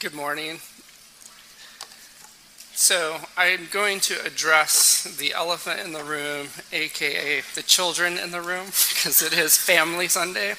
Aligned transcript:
Good 0.00 0.14
morning. 0.14 0.60
So, 2.72 3.18
I'm 3.36 3.68
going 3.70 4.00
to 4.00 4.14
address 4.24 5.04
the 5.18 5.34
elephant 5.34 5.80
in 5.80 5.92
the 5.92 6.02
room, 6.02 6.48
aka 6.72 7.42
the 7.54 7.62
children 7.62 8.16
in 8.16 8.30
the 8.30 8.40
room, 8.40 8.64
because 8.94 9.20
it 9.22 9.36
is 9.36 9.58
Family 9.58 10.08
Sunday. 10.08 10.54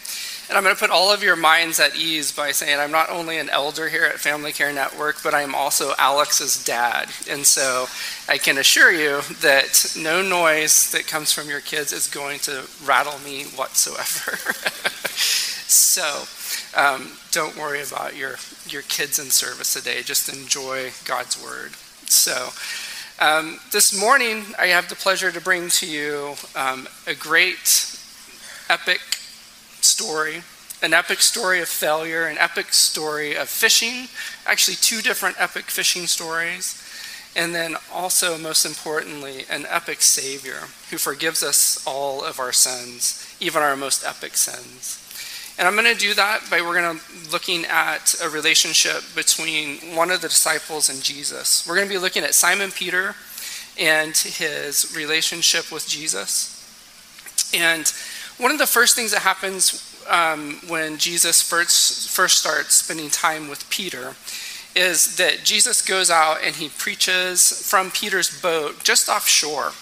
And 0.48 0.56
I'm 0.56 0.64
going 0.64 0.76
to 0.76 0.80
put 0.80 0.92
all 0.92 1.12
of 1.12 1.24
your 1.24 1.36
minds 1.36 1.80
at 1.80 1.96
ease 1.96 2.32
by 2.32 2.52
saying 2.52 2.80
I'm 2.80 2.92
not 2.92 3.10
only 3.10 3.40
an 3.40 3.50
elder 3.50 3.90
here 3.90 4.06
at 4.06 4.20
Family 4.20 4.52
Care 4.52 4.72
Network, 4.72 5.24
but 5.24 5.34
I'm 5.34 5.56
also 5.56 5.96
Alex's 5.98 6.64
dad. 6.64 7.10
And 7.28 7.44
so 7.44 7.88
I 8.30 8.38
can 8.38 8.60
assure 8.60 8.92
you 8.92 9.22
that 9.42 9.96
no 9.98 10.22
noise 10.22 10.92
that 10.92 11.08
comes 11.08 11.32
from 11.32 11.50
your 11.50 11.62
kids 11.62 11.94
is 11.94 12.06
going 12.06 12.38
to 12.42 12.68
rattle 12.86 13.18
me 13.18 13.46
whatsoever. 13.56 14.38
so, 15.72 16.26
um, 16.80 17.12
don't 17.32 17.58
worry 17.58 17.82
about 17.82 18.16
your, 18.16 18.36
your 18.68 18.82
kids 18.84 19.20
in 19.20 19.26
service 19.26 19.74
today. 19.74 20.02
Just 20.04 20.30
enjoy 20.30 20.92
God's 21.06 21.42
word. 21.42 21.72
So, 22.10 22.50
um, 23.20 23.60
this 23.72 23.98
morning, 24.00 24.44
I 24.58 24.68
have 24.68 24.90
the 24.90 24.96
pleasure 24.96 25.32
to 25.32 25.40
bring 25.40 25.70
to 25.70 25.88
you 25.88 26.36
um, 26.56 26.88
a 27.08 27.14
great, 27.14 27.92
epic 28.72 29.02
story, 29.82 30.42
an 30.82 30.94
epic 30.94 31.20
story 31.20 31.62
of 31.62 31.68
failure, 31.68 32.26
an 32.26 32.38
epic 32.38 32.74
story 32.74 33.36
of 33.36 33.50
fishing, 33.50 34.08
actually, 34.46 34.76
two 34.76 35.02
different 35.02 35.36
epic 35.40 35.66
fishing 35.66 36.08
stories, 36.08 36.82
and 37.36 37.54
then 37.54 37.76
also, 37.94 38.38
most 38.38 38.66
importantly, 38.66 39.46
an 39.50 39.66
epic 39.70 40.02
Savior 40.02 40.70
who 40.90 40.98
forgives 40.98 41.44
us 41.44 41.86
all 41.86 42.24
of 42.24 42.40
our 42.40 42.54
sins, 42.54 43.36
even 43.40 43.62
our 43.62 43.76
most 43.76 44.06
epic 44.06 44.38
sins. 44.38 44.98
And 45.58 45.68
I'm 45.68 45.76
going 45.76 45.94
to 45.94 46.00
do 46.00 46.14
that 46.14 46.42
by 46.50 46.62
we're 46.62 46.82
going 46.82 46.98
to 46.98 47.32
looking 47.32 47.66
at 47.66 48.16
a 48.24 48.30
relationship 48.30 49.04
between 49.16 49.96
one 49.96 50.10
of 50.10 50.22
the 50.22 50.28
disciples 50.28 50.90
and 50.90 51.02
Jesus. 51.04 51.68
We're 51.68 51.76
going 51.76 51.88
to 51.88 51.94
be 51.94 52.00
looking 52.00 52.24
at 52.24 52.34
Simon 52.34 52.72
Peter 52.72 53.16
and 53.80 54.16
his 54.16 54.94
relationship 54.96 55.72
with 55.72 55.88
Jesus. 55.88 56.58
And 57.54 57.92
one 58.38 58.52
of 58.52 58.58
the 58.58 58.68
first 58.68 58.96
things 58.96 59.12
that 59.12 59.22
happens 59.22 59.88
um, 60.10 60.60
when 60.68 60.98
Jesus 60.98 61.42
first, 61.42 62.10
first 62.10 62.40
starts 62.40 62.76
spending 62.76 63.10
time 63.10 63.48
with 63.48 63.70
Peter 63.70 64.16
is 64.76 65.18
that 65.18 65.44
Jesus 65.44 65.82
goes 65.82 66.10
out 66.10 66.38
and 66.44 66.56
he 66.56 66.70
preaches 66.70 67.70
from 67.70 67.92
Peter's 67.92 68.42
boat 68.42 68.84
just 68.84 69.10
offshore. 69.10 69.74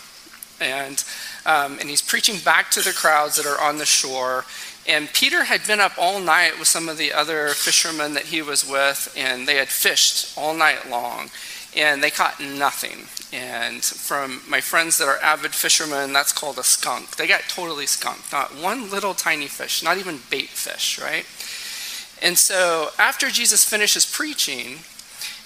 And, 0.60 1.04
um, 1.46 1.78
and 1.80 1.90
he's 1.90 2.02
preaching 2.02 2.38
back 2.44 2.70
to 2.72 2.82
the 2.82 2.92
crowds 2.92 3.38
that 3.38 3.46
are 3.46 3.62
on 3.62 3.78
the 3.78 3.86
shore. 3.86 4.46
And 4.90 5.08
Peter 5.14 5.44
had 5.44 5.68
been 5.68 5.80
up 5.80 5.92
all 6.00 6.20
night 6.20 6.58
with 6.58 6.68
some 6.68 6.90
of 6.90 6.98
the 6.98 7.14
other 7.14 7.50
fishermen 7.50 8.16
that 8.16 8.26
he 8.26 8.42
was 8.42 8.68
with, 8.68 9.14
and 9.16 9.48
they 9.48 9.58
had 9.58 9.68
fished 9.68 10.36
all 10.36 10.56
night 10.56 10.90
long, 10.90 11.30
and 11.78 12.02
they 12.02 12.10
caught 12.10 12.40
nothing. 12.40 13.06
And 13.32 13.84
from 13.84 14.42
my 14.50 14.62
friends 14.62 14.98
that 14.98 15.08
are 15.08 15.20
avid 15.20 15.54
fishermen, 15.54 16.12
that's 16.12 16.34
called 16.34 16.58
a 16.58 16.64
skunk. 16.64 17.18
They 17.18 17.28
got 17.28 17.42
totally 17.42 17.86
skunked. 17.86 18.32
Not 18.32 18.50
one 18.58 18.90
little 18.90 19.14
tiny 19.14 19.46
fish, 19.46 19.84
not 19.84 20.00
even 20.00 20.22
bait 20.32 20.50
fish, 20.50 21.00
right? 21.00 21.26
And 22.20 22.36
so 22.36 22.90
after 22.98 23.30
Jesus 23.30 23.64
finishes 23.64 24.12
preaching, 24.12 24.80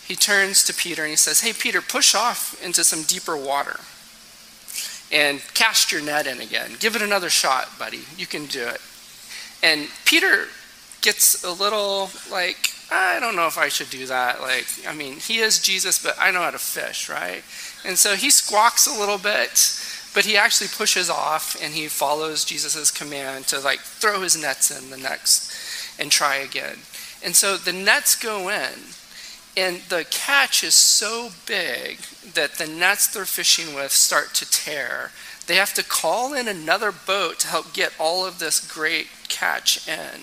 he 0.07 0.15
turns 0.15 0.63
to 0.63 0.73
Peter 0.73 1.01
and 1.01 1.09
he 1.09 1.17
says, 1.17 1.41
Hey, 1.41 1.51
Peter, 1.51 1.81
push 1.81 2.15
off 2.15 2.57
into 2.63 2.85
some 2.85 3.03
deeper 3.03 3.35
water 3.35 3.81
and 5.11 5.41
cast 5.53 5.91
your 5.91 6.01
net 6.01 6.27
in 6.27 6.39
again. 6.39 6.77
Give 6.79 6.95
it 6.95 7.01
another 7.01 7.29
shot, 7.29 7.67
buddy. 7.77 8.03
You 8.17 8.25
can 8.25 8.45
do 8.45 8.65
it. 8.65 8.79
And 9.63 9.87
Peter 10.05 10.47
gets 11.01 11.43
a 11.43 11.51
little 11.51 12.09
like, 12.29 12.69
I 12.91 13.19
don't 13.19 13.35
know 13.35 13.47
if 13.47 13.57
I 13.57 13.69
should 13.69 13.89
do 13.89 14.05
that. 14.07 14.41
Like, 14.41 14.67
I 14.87 14.93
mean, 14.93 15.13
he 15.13 15.39
is 15.39 15.59
Jesus, 15.59 16.03
but 16.03 16.15
I 16.19 16.31
know 16.31 16.41
how 16.41 16.51
to 16.51 16.59
fish, 16.59 17.09
right? 17.09 17.41
And 17.85 17.97
so 17.97 18.15
he 18.15 18.29
squawks 18.29 18.85
a 18.85 18.99
little 18.99 19.17
bit, 19.17 19.79
but 20.13 20.25
he 20.25 20.37
actually 20.37 20.67
pushes 20.67 21.09
off 21.09 21.57
and 21.61 21.73
he 21.73 21.87
follows 21.87 22.45
Jesus' 22.45 22.91
command 22.91 23.47
to 23.47 23.59
like 23.59 23.79
throw 23.79 24.21
his 24.21 24.39
nets 24.39 24.69
in 24.69 24.89
the 24.91 24.97
next 24.97 25.51
and 25.99 26.11
try 26.11 26.35
again. 26.35 26.77
And 27.23 27.35
so 27.35 27.55
the 27.57 27.73
nets 27.73 28.15
go 28.15 28.49
in, 28.49 28.73
and 29.55 29.81
the 29.89 30.05
catch 30.09 30.63
is 30.63 30.73
so 30.73 31.29
big 31.45 31.99
that 32.33 32.55
the 32.55 32.65
nets 32.65 33.07
they're 33.07 33.25
fishing 33.25 33.75
with 33.75 33.91
start 33.91 34.33
to 34.35 34.49
tear. 34.49 35.11
They 35.45 35.55
have 35.55 35.73
to 35.75 35.83
call 35.83 36.33
in 36.33 36.47
another 36.47 36.91
boat 36.91 37.39
to 37.39 37.47
help 37.47 37.73
get 37.73 37.93
all 37.99 38.25
of 38.25 38.39
this 38.39 38.59
great 38.59 39.07
catch 39.27 39.87
in. 39.87 40.21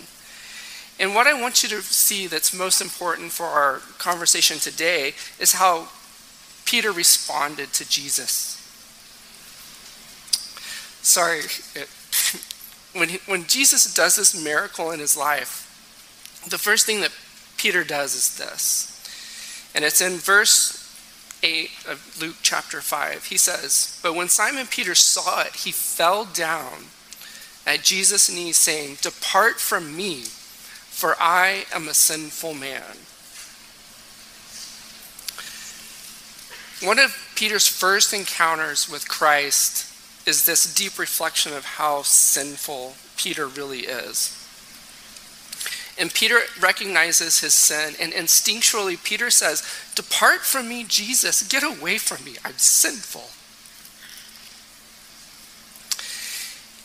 And 0.99 1.15
what 1.15 1.27
I 1.27 1.41
want 1.41 1.63
you 1.63 1.69
to 1.71 1.83
see 1.83 2.27
that's 2.27 2.53
most 2.53 2.81
important 2.81 3.31
for 3.33 3.47
our 3.47 3.79
conversation 3.99 4.59
today 4.59 5.15
is 5.39 5.55
how 5.55 5.89
Peter 6.65 6.93
responded 6.93 7.73
to 7.75 7.89
Jesus. 7.89 8.57
Sorry, 11.03 11.41
it, 11.75 11.89
when, 12.99 13.09
he, 13.09 13.19
when 13.27 13.47
Jesus 13.47 13.93
does 13.95 14.17
this 14.17 14.41
miracle 14.43 14.91
in 14.91 15.01
his 15.01 15.17
life, 15.17 15.67
the 16.49 16.59
first 16.59 16.85
thing 16.85 17.01
that 17.01 17.13
Peter 17.57 17.85
does 17.85 18.15
is 18.15 18.37
this. 18.37 18.90
And 19.75 19.85
it's 19.85 20.01
in 20.01 20.19
verse 20.19 20.81
8 21.43 21.71
of 21.89 22.19
Luke 22.21 22.37
chapter 22.43 22.81
5. 22.81 23.27
He 23.27 23.39
says, 23.39 23.99
But 24.03 24.15
when 24.15 24.29
Simon 24.29 24.67
Peter 24.67 24.95
saw 24.95 25.43
it, 25.43 25.57
he 25.57 25.73
fell 25.73 26.25
down 26.25 26.87
at 27.67 27.83
Jesus' 27.83 28.31
knees, 28.31 28.57
saying, 28.57 28.99
Depart 29.01 29.61
from 29.61 29.97
me, 29.97 30.23
for 30.23 31.15
I 31.21 31.65
am 31.73 31.89
a 31.89 31.95
sinful 31.95 32.55
man. 32.55 32.97
One 36.83 36.99
of 36.99 37.15
Peter's 37.37 37.69
first 37.69 38.13
encounters 38.15 38.89
with 38.89 39.09
Christ 39.09 39.87
is 40.27 40.47
this 40.47 40.73
deep 40.75 40.99
reflection 40.99 41.53
of 41.53 41.65
how 41.65 42.03
sinful 42.03 42.95
Peter 43.17 43.47
really 43.47 43.81
is. 43.81 44.40
And 45.99 46.13
Peter 46.13 46.41
recognizes 46.61 47.41
his 47.41 47.55
sin, 47.55 47.95
and 48.01 48.13
instinctually, 48.13 49.03
Peter 49.03 49.31
says, 49.31 49.63
Depart 49.95 50.41
from 50.41 50.69
me, 50.69 50.85
Jesus. 50.85 51.47
Get 51.47 51.63
away 51.63 51.99
from 51.99 52.25
me. 52.25 52.37
I'm 52.45 52.57
sinful. 52.57 53.29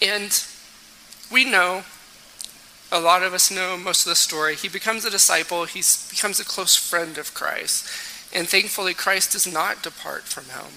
And 0.01 0.43
we 1.31 1.45
know, 1.45 1.83
a 2.91 2.99
lot 2.99 3.23
of 3.23 3.33
us 3.33 3.49
know 3.49 3.77
most 3.77 4.05
of 4.05 4.09
the 4.09 4.15
story. 4.15 4.55
He 4.55 4.67
becomes 4.67 5.05
a 5.05 5.09
disciple, 5.09 5.65
he 5.65 5.81
becomes 6.09 6.39
a 6.39 6.45
close 6.45 6.75
friend 6.75 7.17
of 7.17 7.33
Christ. 7.33 7.87
And 8.33 8.47
thankfully, 8.47 8.93
Christ 8.93 9.31
does 9.31 9.51
not 9.51 9.81
depart 9.81 10.23
from 10.23 10.45
him, 10.45 10.71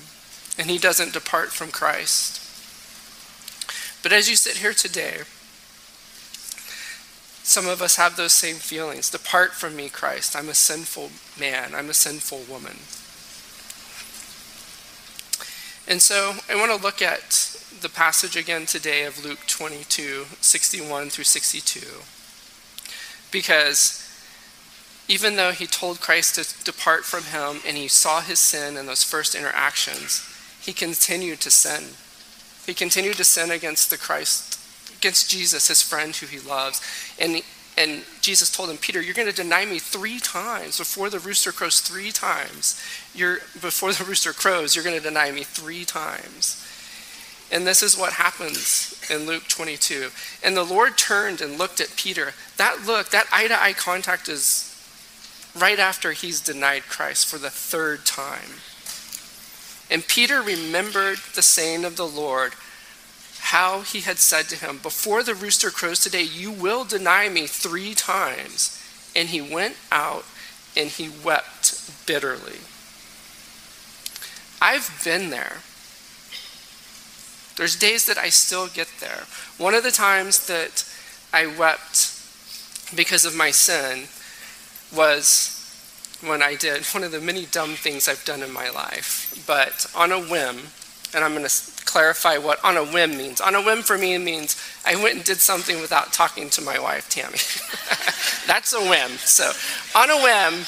and 0.59 0.71
he 0.71 0.79
doesn't 0.79 1.13
depart 1.13 1.49
from 1.49 1.71
Christ. 1.71 2.45
But 4.03 4.13
as 4.13 4.31
you 4.31 4.37
sit 4.37 4.59
here 4.59 4.73
today, 4.73 5.23
some 7.49 7.67
of 7.67 7.81
us 7.81 7.97
have 7.97 8.17
those 8.17 8.35
same 8.35 8.57
feelings. 8.57 9.09
Depart 9.09 9.55
from 9.55 9.75
me, 9.75 9.89
Christ. 9.89 10.37
I'm 10.37 10.51
a 10.51 10.55
sinful 10.55 11.09
man. 11.41 11.75
I'm 11.75 11.89
a 11.89 11.95
sinful 11.95 12.41
woman. 12.41 12.77
And 15.91 16.03
so 16.03 16.35
I 16.51 16.57
want 16.57 16.77
to 16.77 16.85
look 16.87 17.01
at 17.01 17.57
the 17.81 17.89
passage 17.89 18.37
again 18.37 18.67
today 18.67 19.05
of 19.05 19.25
Luke 19.25 19.39
22, 19.47 20.27
61 20.43 21.09
through 21.09 21.25
62. 21.25 21.81
Because 23.33 24.05
even 25.09 25.37
though 25.37 25.53
he 25.53 25.67
told 25.67 26.01
Christ 26.01 26.35
to 26.35 26.65
depart 26.65 27.07
from 27.07 27.25
him 27.25 27.63
and 27.67 27.79
he 27.79 27.89
saw 27.89 28.21
his 28.21 28.41
sin 28.41 28.77
in 28.77 28.85
those 28.85 29.03
first 29.03 29.35
interactions, 29.35 30.23
he 30.61 30.75
continued 30.75 31.41
to 31.41 31.51
sin. 31.51 31.95
He 32.67 32.75
continued 32.75 33.17
to 33.17 33.25
sin 33.25 33.51
against 33.51 33.89
the 33.89 33.97
Christ 33.97 34.59
against 34.99 35.31
Jesus, 35.31 35.69
his 35.69 35.83
friend 35.83 36.15
who 36.15 36.27
he 36.27 36.41
loves. 36.41 36.81
And, 37.21 37.43
and 37.77 38.05
Jesus 38.21 38.51
told 38.51 38.71
him, 38.71 38.77
Peter, 38.77 39.01
you're 39.01 39.15
going 39.15 39.29
to 39.29 39.35
deny 39.35 39.65
me 39.65 39.79
three 39.79 40.21
times 40.21 40.79
before 40.79 41.11
the 41.11 41.19
rooster 41.19 41.53
crows 41.53 41.81
three 41.81 42.11
times. 42.11 42.83
You're, 43.15 43.39
before 43.61 43.93
the 43.93 44.05
rooster 44.05 44.33
crows, 44.33 44.75
you're 44.75 44.85
going 44.85 44.97
to 44.97 45.03
deny 45.03 45.31
me 45.31 45.43
three 45.43 45.85
times. 45.85 46.65
And 47.51 47.67
this 47.67 47.83
is 47.83 47.97
what 47.97 48.13
happens 48.15 49.01
in 49.11 49.27
Luke 49.27 49.49
22. 49.49 50.11
And 50.45 50.57
the 50.57 50.65
Lord 50.65 50.99
turned 50.99 51.41
and 51.41 51.59
looked 51.59 51.81
at 51.81 51.97
Peter. 51.97 52.33
That 52.59 52.85
look, 52.87 53.11
that 53.11 53.27
eye 53.33 53.49
to 53.49 53.61
eye 53.61 53.73
contact 53.73 54.29
is 54.29 54.65
right 55.57 55.79
after 55.79 56.13
he's 56.13 56.41
denied 56.41 56.83
Christ 56.83 57.27
for 57.27 57.39
the 57.39 57.51
third 57.51 58.05
time. 58.05 58.61
And 59.91 60.07
Peter 60.07 60.43
remembered 60.43 61.19
the 61.35 61.43
saying 61.43 61.85
of 61.85 61.97
the 61.97 62.07
Lord 62.07 62.53
how 63.49 63.81
he 63.81 64.01
had 64.01 64.19
said 64.19 64.47
to 64.47 64.57
him, 64.57 64.79
Before 64.83 65.23
the 65.23 65.35
rooster 65.35 65.71
crows 65.71 66.01
today, 66.01 66.23
you 66.23 66.51
will 66.51 66.85
deny 66.85 67.31
me 67.31 67.47
three 67.47 67.95
times. 67.95 68.79
And 69.17 69.31
he 69.31 69.41
went 69.41 69.77
out 69.91 70.27
and 70.77 70.91
he 70.91 71.09
wept 71.25 72.07
bitterly. 72.07 72.59
I've 74.61 75.01
been 75.03 75.31
there. 75.31 75.59
There's 77.57 77.75
days 77.75 78.05
that 78.05 78.19
I 78.19 78.29
still 78.29 78.69
get 78.69 78.89
there. 79.01 79.25
One 79.57 79.73
of 79.73 79.83
the 79.83 79.91
times 79.93 80.47
that 80.47 80.85
I 81.33 81.47
wept 81.47 82.15
because 82.95 83.25
of 83.25 83.35
my 83.35 83.51
sin 83.51 84.09
was 84.95 85.55
when 86.21 86.43
I 86.43 86.55
did 86.55 86.85
one 86.87 87.03
of 87.03 87.13
the 87.13 87.21
many 87.21 87.47
dumb 87.47 87.75
things 87.75 88.09
I've 88.09 88.25
done 88.27 88.43
in 88.43 88.53
my 88.53 88.69
life, 88.69 89.43
but 89.47 89.87
on 89.97 90.13
a 90.13 90.21
whim, 90.21 90.59
and 91.15 91.25
I'm 91.25 91.33
going 91.35 91.47
to 91.47 91.85
clarify 91.85 92.37
what 92.37 92.63
on 92.65 92.77
a 92.77 92.85
whim 92.85 93.17
means. 93.17 93.41
On 93.41 93.55
a 93.55 93.63
whim 93.63 93.83
for 93.83 93.97
me 93.97 94.17
means 94.19 94.61
I 94.85 94.95
went 94.97 95.17
and 95.17 95.25
did 95.25 95.39
something 95.39 95.81
without 95.81 96.13
talking 96.13 96.51
to 96.51 96.63
my 96.63 96.79
wife, 96.79 97.09
Tammy. 97.09 97.39
That's 98.47 98.73
a 98.75 98.81
whim. 98.81 99.17
So, 99.19 99.51
on 99.99 100.11
a 100.11 100.17
whim, 100.17 100.65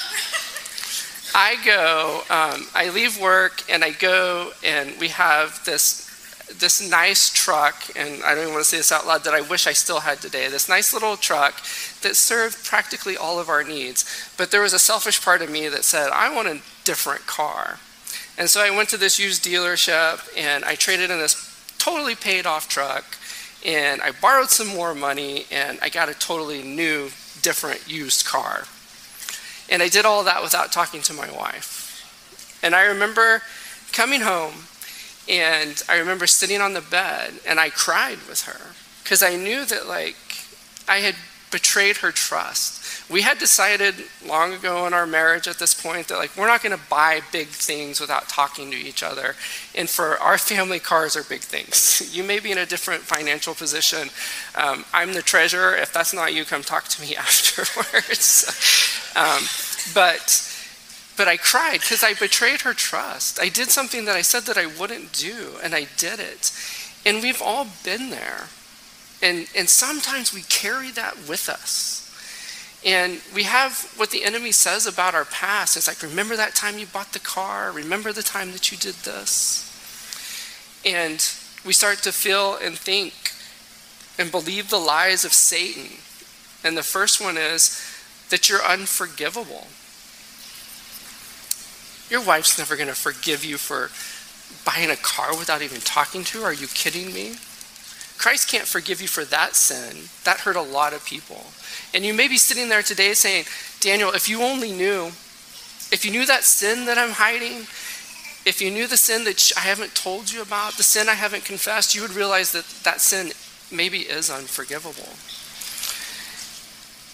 I 1.33 1.55
go, 1.63 2.21
um, 2.29 2.67
I 2.73 2.89
leave 2.93 3.19
work 3.19 3.63
and 3.71 3.83
I 3.83 3.91
go, 3.91 4.51
and 4.63 4.99
we 4.99 5.09
have 5.09 5.63
this 5.65 6.09
this 6.59 6.87
nice 6.89 7.31
truck, 7.31 7.75
and 7.95 8.21
I 8.23 8.35
don't 8.35 8.43
even 8.43 8.53
want 8.53 8.65
to 8.65 8.69
say 8.69 8.77
this 8.77 8.91
out 8.91 9.07
loud, 9.07 9.23
that 9.23 9.33
I 9.33 9.41
wish 9.41 9.67
I 9.67 9.73
still 9.73 10.01
had 10.01 10.19
today. 10.19 10.49
This 10.49 10.67
nice 10.67 10.93
little 10.93 11.15
truck 11.15 11.55
that 12.01 12.15
served 12.15 12.65
practically 12.65 13.15
all 13.15 13.39
of 13.39 13.49
our 13.49 13.63
needs. 13.63 14.05
But 14.37 14.51
there 14.51 14.61
was 14.61 14.73
a 14.73 14.79
selfish 14.79 15.23
part 15.23 15.41
of 15.41 15.49
me 15.49 15.69
that 15.69 15.85
said, 15.85 16.09
I 16.11 16.33
want 16.33 16.49
a 16.49 16.61
different 16.83 17.25
car. 17.25 17.79
And 18.41 18.49
so 18.49 18.59
I 18.59 18.75
went 18.75 18.89
to 18.89 18.97
this 18.97 19.19
used 19.19 19.45
dealership 19.45 20.27
and 20.35 20.65
I 20.65 20.73
traded 20.73 21.11
in 21.11 21.19
this 21.19 21.75
totally 21.77 22.15
paid 22.15 22.47
off 22.47 22.67
truck 22.67 23.05
and 23.63 24.01
I 24.01 24.13
borrowed 24.19 24.49
some 24.49 24.65
more 24.65 24.95
money 24.95 25.45
and 25.51 25.77
I 25.79 25.89
got 25.89 26.09
a 26.09 26.15
totally 26.15 26.63
new, 26.63 27.11
different 27.43 27.87
used 27.87 28.25
car. 28.25 28.63
And 29.69 29.83
I 29.83 29.89
did 29.89 30.05
all 30.05 30.23
that 30.23 30.41
without 30.41 30.71
talking 30.71 31.03
to 31.03 31.13
my 31.13 31.29
wife. 31.29 32.59
And 32.63 32.73
I 32.73 32.85
remember 32.85 33.43
coming 33.91 34.21
home 34.21 34.55
and 35.29 35.79
I 35.87 35.99
remember 35.99 36.25
sitting 36.25 36.61
on 36.61 36.73
the 36.73 36.81
bed 36.81 37.33
and 37.47 37.59
I 37.59 37.69
cried 37.69 38.17
with 38.27 38.45
her 38.45 38.73
because 39.03 39.21
I 39.21 39.35
knew 39.35 39.65
that 39.65 39.87
like 39.87 40.17
I 40.87 40.97
had 40.97 41.13
betrayed 41.51 41.97
her 41.97 42.11
trust. 42.11 43.09
We 43.09 43.21
had 43.21 43.37
decided 43.37 43.95
long 44.25 44.53
ago 44.53 44.87
in 44.87 44.93
our 44.93 45.05
marriage 45.05 45.47
at 45.47 45.59
this 45.59 45.73
point 45.73 46.07
that 46.07 46.17
like 46.17 46.35
we're 46.37 46.47
not 46.47 46.63
going 46.63 46.77
to 46.77 46.83
buy 46.89 47.21
big 47.31 47.47
things 47.47 47.99
without 47.99 48.29
talking 48.29 48.71
to 48.71 48.77
each 48.77 49.03
other. 49.03 49.35
And 49.75 49.89
for 49.89 50.17
our 50.19 50.37
family, 50.37 50.79
cars 50.79 51.15
are 51.15 51.23
big 51.23 51.41
things. 51.41 51.89
You 52.11 52.23
may 52.23 52.39
be 52.39 52.51
in 52.51 52.57
a 52.57 52.65
different 52.65 53.03
financial 53.03 53.53
position. 53.53 54.09
Um, 54.55 54.83
I'm 54.93 55.13
the 55.13 55.21
treasurer. 55.21 55.75
If 55.75 55.93
that's 55.93 56.13
not 56.13 56.33
you, 56.33 56.43
come 56.43 56.61
talk 56.61 56.85
to 56.89 57.01
me 57.01 57.15
afterwards. 57.27 58.45
um, 59.15 59.43
but 59.93 60.47
but 61.17 61.27
I 61.27 61.37
cried 61.37 61.81
because 61.81 62.03
I 62.03 62.13
betrayed 62.13 62.61
her 62.61 62.73
trust. 62.73 63.39
I 63.39 63.49
did 63.49 63.69
something 63.69 64.05
that 64.05 64.15
I 64.15 64.21
said 64.21 64.43
that 64.43 64.57
I 64.57 64.65
wouldn't 64.65 65.13
do, 65.13 65.57
and 65.63 65.75
I 65.75 65.87
did 65.97 66.19
it. 66.19 66.51
And 67.05 67.21
we've 67.21 67.41
all 67.41 67.67
been 67.83 68.09
there. 68.09 68.47
And, 69.21 69.47
and 69.55 69.69
sometimes 69.69 70.33
we 70.33 70.41
carry 70.43 70.91
that 70.91 71.15
with 71.27 71.47
us. 71.47 71.99
And 72.83 73.21
we 73.35 73.43
have 73.43 73.93
what 73.95 74.09
the 74.09 74.23
enemy 74.23 74.51
says 74.51 74.87
about 74.87 75.13
our 75.13 75.25
past. 75.25 75.77
It's 75.77 75.87
like, 75.87 76.01
remember 76.01 76.35
that 76.35 76.55
time 76.55 76.79
you 76.79 76.87
bought 76.87 77.13
the 77.13 77.19
car? 77.19 77.71
Remember 77.71 78.11
the 78.11 78.23
time 78.23 78.51
that 78.53 78.71
you 78.71 78.77
did 78.77 78.95
this? 78.95 79.67
And 80.83 81.23
we 81.63 81.73
start 81.73 81.99
to 81.99 82.11
feel 82.11 82.55
and 82.55 82.75
think 82.75 83.13
and 84.17 84.31
believe 84.31 84.69
the 84.69 84.79
lies 84.79 85.23
of 85.23 85.33
Satan. 85.33 85.97
And 86.63 86.75
the 86.75 86.83
first 86.83 87.21
one 87.21 87.37
is 87.37 87.79
that 88.29 88.49
you're 88.49 88.63
unforgivable. 88.63 89.67
Your 92.09 92.25
wife's 92.25 92.57
never 92.57 92.75
going 92.75 92.89
to 92.89 92.95
forgive 92.95 93.45
you 93.45 93.57
for 93.57 93.89
buying 94.65 94.89
a 94.89 94.95
car 94.95 95.37
without 95.37 95.61
even 95.61 95.81
talking 95.81 96.23
to 96.25 96.39
her. 96.39 96.45
Are 96.45 96.53
you 96.53 96.67
kidding 96.67 97.13
me? 97.13 97.35
Christ 98.21 98.49
can't 98.49 98.67
forgive 98.67 99.01
you 99.01 99.07
for 99.07 99.25
that 99.25 99.55
sin. 99.55 100.03
That 100.25 100.41
hurt 100.41 100.55
a 100.55 100.61
lot 100.61 100.93
of 100.93 101.03
people. 101.03 101.43
And 101.91 102.05
you 102.05 102.13
may 102.13 102.27
be 102.27 102.37
sitting 102.37 102.69
there 102.69 102.83
today 102.83 103.15
saying, 103.15 103.45
Daniel, 103.79 104.11
if 104.11 104.29
you 104.29 104.43
only 104.43 104.71
knew, 104.71 105.07
if 105.91 106.05
you 106.05 106.11
knew 106.11 106.27
that 106.27 106.43
sin 106.43 106.85
that 106.85 106.99
I'm 106.99 107.13
hiding, 107.13 107.65
if 108.45 108.61
you 108.61 108.69
knew 108.69 108.85
the 108.85 108.95
sin 108.95 109.23
that 109.23 109.51
I 109.57 109.61
haven't 109.61 109.95
told 109.95 110.31
you 110.31 110.43
about, 110.43 110.73
the 110.73 110.83
sin 110.83 111.09
I 111.09 111.15
haven't 111.15 111.45
confessed, 111.45 111.95
you 111.95 112.03
would 112.03 112.13
realize 112.13 112.51
that 112.51 112.65
that 112.83 113.01
sin 113.01 113.31
maybe 113.75 114.01
is 114.01 114.29
unforgivable. 114.29 115.09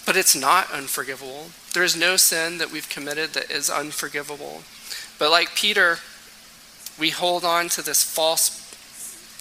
But 0.05 0.17
it's 0.17 0.35
not 0.35 0.69
unforgivable. 0.73 1.51
There 1.73 1.83
is 1.83 1.95
no 1.95 2.17
sin 2.17 2.57
that 2.57 2.69
we've 2.69 2.89
committed 2.89 3.29
that 3.29 3.49
is 3.49 3.69
unforgivable. 3.69 4.63
But 5.17 5.31
like 5.31 5.55
Peter, 5.55 5.99
we 6.99 7.11
hold 7.11 7.45
on 7.45 7.69
to 7.69 7.81
this 7.81 8.03
false 8.03 8.56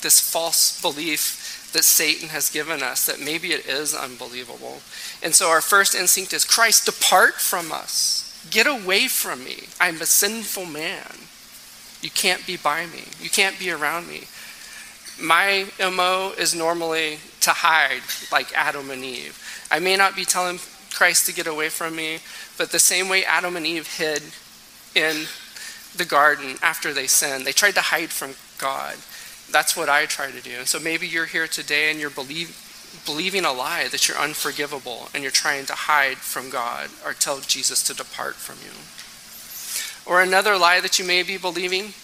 this 0.02 0.20
false 0.20 0.80
belief 0.80 1.70
that 1.72 1.84
Satan 1.84 2.28
has 2.30 2.50
given 2.50 2.82
us 2.82 3.06
that 3.06 3.20
maybe 3.20 3.48
it 3.48 3.66
is 3.66 3.94
unbelievable. 3.94 4.78
And 5.22 5.34
so 5.34 5.48
our 5.48 5.60
first 5.60 5.94
instinct 5.94 6.32
is 6.32 6.44
Christ, 6.44 6.86
depart 6.86 7.34
from 7.34 7.72
us. 7.72 8.22
Get 8.50 8.66
away 8.66 9.08
from 9.08 9.44
me. 9.44 9.64
I'm 9.80 10.00
a 10.00 10.06
sinful 10.06 10.66
man. 10.66 11.06
You 12.00 12.10
can't 12.10 12.46
be 12.46 12.56
by 12.56 12.86
me. 12.86 13.04
You 13.20 13.30
can't 13.30 13.58
be 13.58 13.70
around 13.70 14.08
me. 14.08 14.22
My 15.20 15.66
MO 15.80 16.32
is 16.38 16.54
normally 16.54 17.18
to 17.40 17.50
hide 17.50 18.02
like 18.30 18.52
Adam 18.54 18.90
and 18.90 19.04
Eve. 19.04 19.42
I 19.70 19.78
may 19.78 19.96
not 19.96 20.14
be 20.14 20.24
telling 20.24 20.60
Christ 20.92 21.26
to 21.26 21.34
get 21.34 21.46
away 21.46 21.68
from 21.68 21.96
me, 21.96 22.18
but 22.56 22.70
the 22.70 22.78
same 22.78 23.08
way 23.08 23.24
Adam 23.24 23.56
and 23.56 23.66
Eve 23.66 23.96
hid 23.96 24.22
in 24.94 25.26
the 25.96 26.04
garden 26.04 26.56
after 26.62 26.92
they 26.92 27.06
sinned, 27.06 27.46
they 27.46 27.52
tried 27.52 27.74
to 27.74 27.80
hide 27.80 28.10
from 28.10 28.34
God. 28.58 28.96
That's 29.50 29.76
what 29.76 29.88
I 29.88 30.06
try 30.06 30.30
to 30.30 30.40
do. 30.40 30.52
And 30.58 30.66
so 30.66 30.78
maybe 30.80 31.06
you're 31.06 31.26
here 31.26 31.46
today 31.46 31.90
and 31.90 32.00
you're 32.00 32.10
believe, 32.10 33.02
believing 33.06 33.44
a 33.44 33.52
lie 33.52 33.88
that 33.88 34.08
you're 34.08 34.18
unforgivable 34.18 35.08
and 35.14 35.22
you're 35.22 35.32
trying 35.32 35.66
to 35.66 35.74
hide 35.74 36.18
from 36.18 36.50
God 36.50 36.90
or 37.04 37.12
tell 37.12 37.40
Jesus 37.40 37.82
to 37.84 37.94
depart 37.94 38.34
from 38.34 38.58
you. 38.64 38.72
Or 40.06 40.22
another 40.22 40.56
lie 40.56 40.80
that 40.80 40.98
you 40.98 41.04
may 41.04 41.22
be 41.22 41.36
believing 41.36 41.94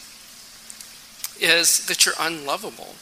is 1.40 1.86
that 1.86 2.04
you're 2.04 2.14
unlovable. 2.18 2.94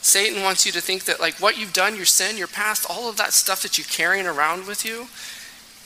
Satan 0.00 0.42
wants 0.42 0.66
you 0.66 0.72
to 0.72 0.80
think 0.80 1.04
that 1.04 1.20
like 1.20 1.34
what 1.34 1.58
you've 1.58 1.72
done, 1.72 1.96
your 1.96 2.06
sin, 2.06 2.36
your 2.36 2.48
past, 2.48 2.86
all 2.90 3.08
of 3.08 3.16
that 3.18 3.32
stuff 3.32 3.62
that 3.62 3.78
you're 3.78 3.86
carrying 3.86 4.26
around 4.26 4.66
with 4.66 4.84
you 4.84 5.06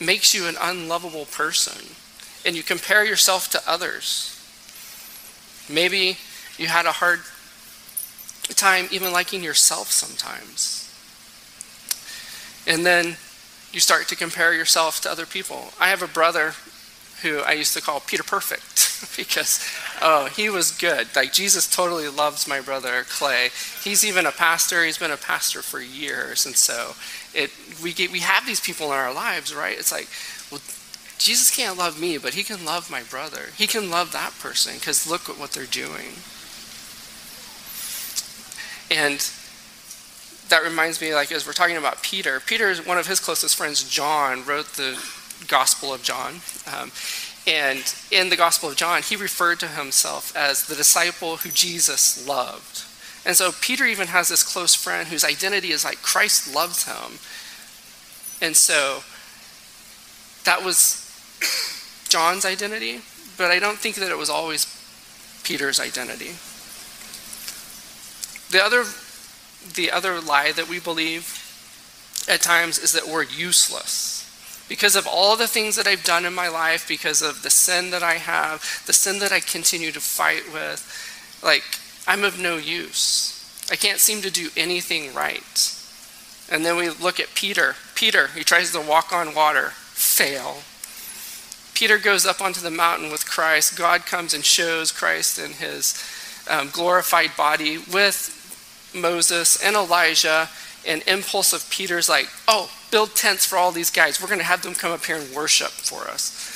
makes 0.03 0.33
you 0.33 0.47
an 0.47 0.55
unlovable 0.59 1.25
person. 1.25 1.85
And 2.45 2.55
you 2.55 2.63
compare 2.63 3.05
yourself 3.05 3.49
to 3.51 3.61
others. 3.67 4.33
Maybe 5.69 6.17
you 6.57 6.67
had 6.67 6.85
a 6.85 6.93
hard 6.93 7.19
time 8.55 8.87
even 8.91 9.11
liking 9.11 9.43
yourself 9.43 9.91
sometimes. 9.91 10.83
And 12.65 12.85
then 12.85 13.17
you 13.71 13.79
start 13.79 14.07
to 14.09 14.15
compare 14.15 14.53
yourself 14.53 15.01
to 15.01 15.11
other 15.11 15.25
people. 15.25 15.71
I 15.79 15.89
have 15.89 16.01
a 16.01 16.07
brother 16.07 16.53
who 17.21 17.39
I 17.39 17.53
used 17.53 17.75
to 17.75 17.81
call 17.81 17.99
Peter 17.99 18.23
Perfect 18.23 19.15
because, 19.17 19.65
oh, 20.01 20.27
he 20.27 20.49
was 20.49 20.71
good. 20.71 21.07
Like, 21.15 21.33
Jesus 21.33 21.67
totally 21.67 22.07
loves 22.07 22.47
my 22.47 22.61
brother 22.61 23.03
Clay. 23.09 23.49
He's 23.83 24.05
even 24.05 24.25
a 24.25 24.31
pastor, 24.31 24.85
he's 24.85 24.97
been 24.97 25.11
a 25.11 25.17
pastor 25.17 25.61
for 25.61 25.79
years. 25.79 26.45
And 26.45 26.55
so 26.55 26.93
it, 27.33 27.51
we, 27.81 27.93
get, 27.93 28.11
we 28.11 28.19
have 28.19 28.45
these 28.45 28.59
people 28.59 28.87
in 28.87 28.93
our 28.93 29.13
lives, 29.13 29.53
right? 29.53 29.77
It's 29.77 29.91
like, 29.91 30.07
well, 30.51 30.61
Jesus 31.17 31.55
can't 31.55 31.77
love 31.77 31.99
me, 31.99 32.17
but 32.17 32.35
he 32.35 32.43
can 32.43 32.63
love 32.63 32.91
my 32.91 33.01
brother. 33.03 33.49
He 33.57 33.65
can 33.65 33.89
love 33.89 34.11
that 34.11 34.33
person 34.39 34.75
because 34.75 35.09
look 35.09 35.29
at 35.29 35.39
what 35.39 35.51
they're 35.51 35.65
doing. 35.65 36.13
And 38.89 39.19
that 40.49 40.63
reminds 40.63 41.01
me, 41.01 41.13
like, 41.13 41.31
as 41.31 41.45
we're 41.45 41.53
talking 41.53 41.77
about 41.77 42.01
Peter, 42.01 42.39
Peter 42.45 42.73
one 42.77 42.97
of 42.97 43.07
his 43.07 43.19
closest 43.19 43.55
friends, 43.55 43.87
John, 43.89 44.45
wrote 44.45 44.67
the 44.73 44.97
Gospel 45.47 45.93
of 45.93 46.03
John. 46.03 46.41
Um, 46.73 46.91
and 47.45 47.93
in 48.11 48.29
the 48.29 48.35
Gospel 48.35 48.69
of 48.69 48.75
John, 48.75 49.01
he 49.01 49.15
referred 49.15 49.59
to 49.61 49.67
himself 49.67 50.35
as 50.35 50.65
the 50.67 50.75
disciple 50.75 51.37
who 51.37 51.49
Jesus 51.49 52.27
loved. 52.27 52.83
And 53.25 53.35
so 53.35 53.51
Peter 53.61 53.85
even 53.85 54.07
has 54.07 54.29
this 54.29 54.43
close 54.43 54.73
friend 54.73 55.07
whose 55.07 55.23
identity 55.23 55.71
is 55.71 55.83
like 55.83 56.01
Christ 56.01 56.53
loves 56.53 56.85
him. 56.85 57.19
And 58.41 58.55
so 58.55 59.03
that 60.45 60.63
was 60.63 61.03
John's 62.07 62.45
identity, 62.45 63.01
but 63.37 63.51
I 63.51 63.59
don't 63.59 63.77
think 63.77 63.95
that 63.95 64.11
it 64.11 64.17
was 64.17 64.29
always 64.29 64.65
Peter's 65.43 65.79
identity. 65.79 66.35
The 68.49 68.63
other, 68.63 68.83
the 69.75 69.91
other 69.91 70.21
lie 70.21 70.51
that 70.53 70.69
we 70.69 70.79
believe 70.79 71.43
at 72.27 72.41
times 72.41 72.77
is 72.77 72.93
that 72.93 73.07
we're 73.07 73.23
useless. 73.23 74.15
Because 74.69 74.95
of 74.95 75.07
all 75.07 75.37
the 75.37 75.47
things 75.47 75.75
that 75.77 75.87
I've 75.87 76.03
done 76.03 76.25
in 76.25 76.33
my 76.33 76.49
life, 76.49 76.87
because 76.87 77.21
of 77.21 77.41
the 77.41 77.49
sin 77.49 77.89
that 77.91 78.03
I 78.03 78.15
have, 78.15 78.83
the 78.85 78.93
sin 78.93 79.19
that 79.19 79.31
I 79.31 79.39
continue 79.39 79.91
to 79.91 80.01
fight 80.01 80.43
with, 80.51 80.83
like, 81.41 81.63
I'm 82.05 82.23
of 82.23 82.39
no 82.39 82.57
use. 82.57 83.33
I 83.71 83.75
can't 83.75 83.99
seem 83.99 84.21
to 84.21 84.31
do 84.31 84.49
anything 84.57 85.13
right. 85.13 85.73
And 86.49 86.65
then 86.65 86.77
we 86.77 86.89
look 86.89 87.19
at 87.19 87.33
Peter. 87.33 87.75
Peter, 87.95 88.27
he 88.27 88.43
tries 88.43 88.71
to 88.71 88.81
walk 88.81 89.11
on 89.13 89.35
water, 89.35 89.71
fail. 89.71 90.57
Peter 91.73 91.97
goes 91.97 92.25
up 92.25 92.41
onto 92.41 92.61
the 92.61 92.71
mountain 92.71 93.11
with 93.11 93.29
Christ. 93.29 93.77
God 93.77 94.05
comes 94.05 94.33
and 94.33 94.43
shows 94.43 94.91
Christ 94.91 95.37
in 95.37 95.51
his 95.51 96.01
um, 96.49 96.69
glorified 96.71 97.35
body 97.37 97.77
with 97.77 98.33
Moses 98.93 99.63
and 99.63 99.75
Elijah, 99.75 100.49
and 100.87 101.03
impulse 101.07 101.53
of 101.53 101.69
Peter's 101.69 102.07
like, 102.07 102.27
oh, 102.47 102.71
build 102.91 103.15
tents 103.15 103.45
for 103.45 103.57
all 103.57 103.71
these 103.71 103.89
guys. 103.89 104.21
We're 104.21 104.27
going 104.27 104.39
to 104.39 104.45
have 104.45 104.61
them 104.61 104.73
come 104.73 104.91
up 104.91 105.03
here 105.03 105.17
and 105.17 105.35
worship 105.35 105.69
for 105.69 106.07
us. 106.09 106.53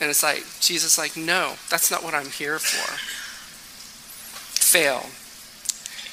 And 0.00 0.10
it's 0.10 0.22
like, 0.22 0.44
Jesus, 0.60 0.98
like, 0.98 1.16
no, 1.16 1.54
that's 1.70 1.90
not 1.90 2.02
what 2.04 2.14
I'm 2.14 2.30
here 2.30 2.58
for. 2.58 2.96
Fail. 4.60 5.06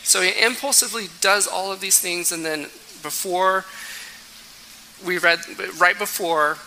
So 0.04 0.22
he 0.22 0.44
impulsively 0.44 1.08
does 1.20 1.48
all 1.48 1.72
of 1.72 1.80
these 1.80 2.00
things, 2.00 2.32
and 2.32 2.44
then 2.44 2.63
before 3.04 3.66
we 5.06 5.18
read, 5.18 5.40
right 5.80 5.98
before 5.98 6.58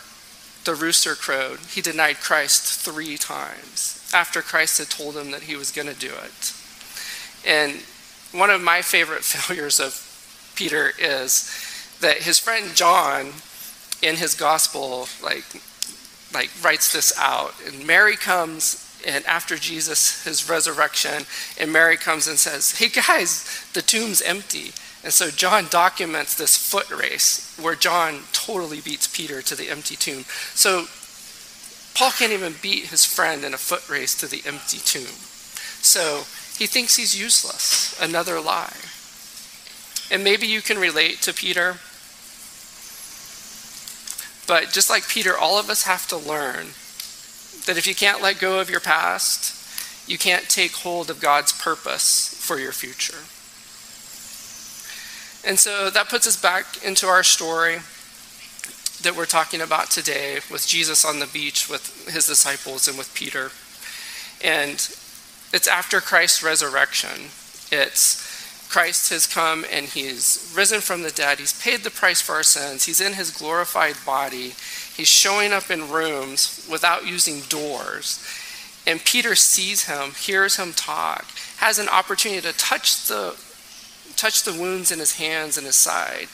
the 0.65 0.75
rooster 0.75 1.15
crowed, 1.15 1.59
he 1.71 1.81
denied 1.81 2.21
Christ 2.21 2.81
three 2.81 3.17
times 3.17 4.11
after 4.15 4.41
Christ 4.41 4.79
had 4.79 4.89
told 4.89 5.17
him 5.17 5.31
that 5.31 5.43
he 5.43 5.57
was 5.57 5.71
going 5.71 5.89
to 5.89 5.95
do 5.95 6.11
it. 6.11 6.55
And 7.47 7.83
one 8.35 8.51
of 8.51 8.61
my 8.61 8.83
favorite 8.83 9.25
failures 9.25 9.81
of 9.81 10.11
Peter 10.55 10.93
is 10.99 11.51
that 12.01 12.19
his 12.19 12.39
friend 12.39 12.75
John 12.75 13.33
in 14.03 14.17
his 14.17 14.35
gospel 14.35 15.09
like 15.23 15.45
like 16.33 16.51
writes 16.63 16.93
this 16.93 17.17
out 17.19 17.55
and 17.67 17.87
Mary 17.87 18.17
comes 18.17 18.81
and 19.07 19.25
after 19.27 19.57
Jesus 19.57 20.25
his 20.25 20.49
resurrection 20.49 21.25
and 21.59 21.73
Mary 21.73 21.97
comes 21.97 22.27
and 22.27 22.39
says, 22.39 22.79
"Hey 22.79 22.89
guys, 22.89 23.67
the 23.73 23.83
tomb's 23.83 24.21
empty." 24.23 24.73
And 25.05 25.13
so 25.13 25.31
John 25.31 25.67
documents 25.71 26.35
this 26.35 26.57
foot 26.57 26.91
race 26.91 27.55
where 27.61 27.75
John 27.75 28.23
totally 28.33 28.81
beats 28.81 29.07
Peter 29.07 29.43
to 29.43 29.55
the 29.55 29.69
empty 29.69 29.97
tomb. 29.97 30.25
So 30.55 30.87
Paul 31.95 32.11
can't 32.11 32.33
even 32.33 32.55
beat 32.63 32.87
his 32.87 33.05
friend 33.05 33.45
in 33.45 33.53
a 33.53 33.59
foot 33.59 33.89
race 33.89 34.15
to 34.17 34.27
the 34.27 34.43
empty 34.47 34.79
tomb. 34.79 35.15
So 35.83 36.25
he 36.57 36.67
thinks 36.67 36.97
he's 36.97 37.19
useless. 37.19 37.99
Another 38.01 38.41
lie. 38.41 38.77
And 40.11 40.23
maybe 40.23 40.47
you 40.47 40.61
can 40.61 40.79
relate 40.79 41.21
to 41.23 41.33
Peter. 41.33 41.77
But 44.47 44.73
just 44.73 44.91
like 44.91 45.09
Peter, 45.09 45.37
all 45.37 45.59
of 45.59 45.71
us 45.71 45.85
have 45.85 46.07
to 46.09 46.17
learn 46.17 46.67
that 47.67 47.79
if 47.79 47.87
you 47.87 47.95
can't 47.95 48.23
let 48.23 48.39
go 48.39 48.61
of 48.61 48.71
your 48.71 48.81
past, 48.81 50.09
you 50.09 50.19
can't 50.19 50.49
take 50.49 50.73
hold 50.73 51.11
of 51.11 51.21
God's 51.21 51.53
purpose 51.53 52.35
for 52.39 52.59
your 52.59 52.73
future. 52.73 53.25
And 55.49 55.59
so 55.59 55.91
that 55.91 56.09
puts 56.09 56.27
us 56.27 56.41
back 56.41 56.85
into 56.85 57.07
our 57.07 57.23
story 57.23 57.79
that 59.03 59.15
we're 59.17 59.27
talking 59.27 59.61
about 59.61 59.91
today 59.91 60.41
with 60.51 60.67
Jesus 60.67 61.05
on 61.05 61.19
the 61.19 61.27
beach 61.27 61.69
with 61.69 62.09
his 62.09 62.27
disciples 62.27 62.87
and 62.89 62.97
with 62.97 63.15
Peter. 63.15 63.51
And 64.43 64.79
it's 65.55 65.69
after 65.69 66.01
Christ's 66.01 66.43
resurrection. 66.43 67.31
It's 67.71 68.69
Christ 68.69 69.11
has 69.11 69.25
come 69.25 69.65
and 69.71 69.87
he's 69.87 70.53
risen 70.53 70.81
from 70.81 71.03
the 71.03 71.13
dead. 71.13 71.39
He's 71.39 71.53
paid 71.63 71.85
the 71.85 71.93
price 71.93 72.21
for 72.21 72.35
our 72.35 72.43
sins. 72.43 72.87
He's 72.87 73.01
in 73.01 73.13
his 73.13 73.31
glorified 73.31 73.95
body. 74.05 74.55
He's 74.97 75.07
showing 75.07 75.53
up 75.53 75.71
in 75.71 75.93
rooms 75.93 76.67
without 76.69 77.07
using 77.07 77.39
doors. 77.49 78.27
And 78.85 79.05
Peter 79.05 79.37
sees 79.37 79.87
him, 79.87 80.11
hears 80.19 80.57
him 80.57 80.73
talk, 80.73 81.25
has 81.59 81.79
an 81.79 81.89
opportunity 81.89 82.41
to 82.41 82.53
touch 82.59 83.07
the 83.07 83.37
touch 84.17 84.43
the 84.43 84.53
wounds 84.53 84.91
in 84.91 84.99
his 84.99 85.19
hands 85.19 85.57
and 85.57 85.67
his 85.67 85.77
side. 85.77 86.27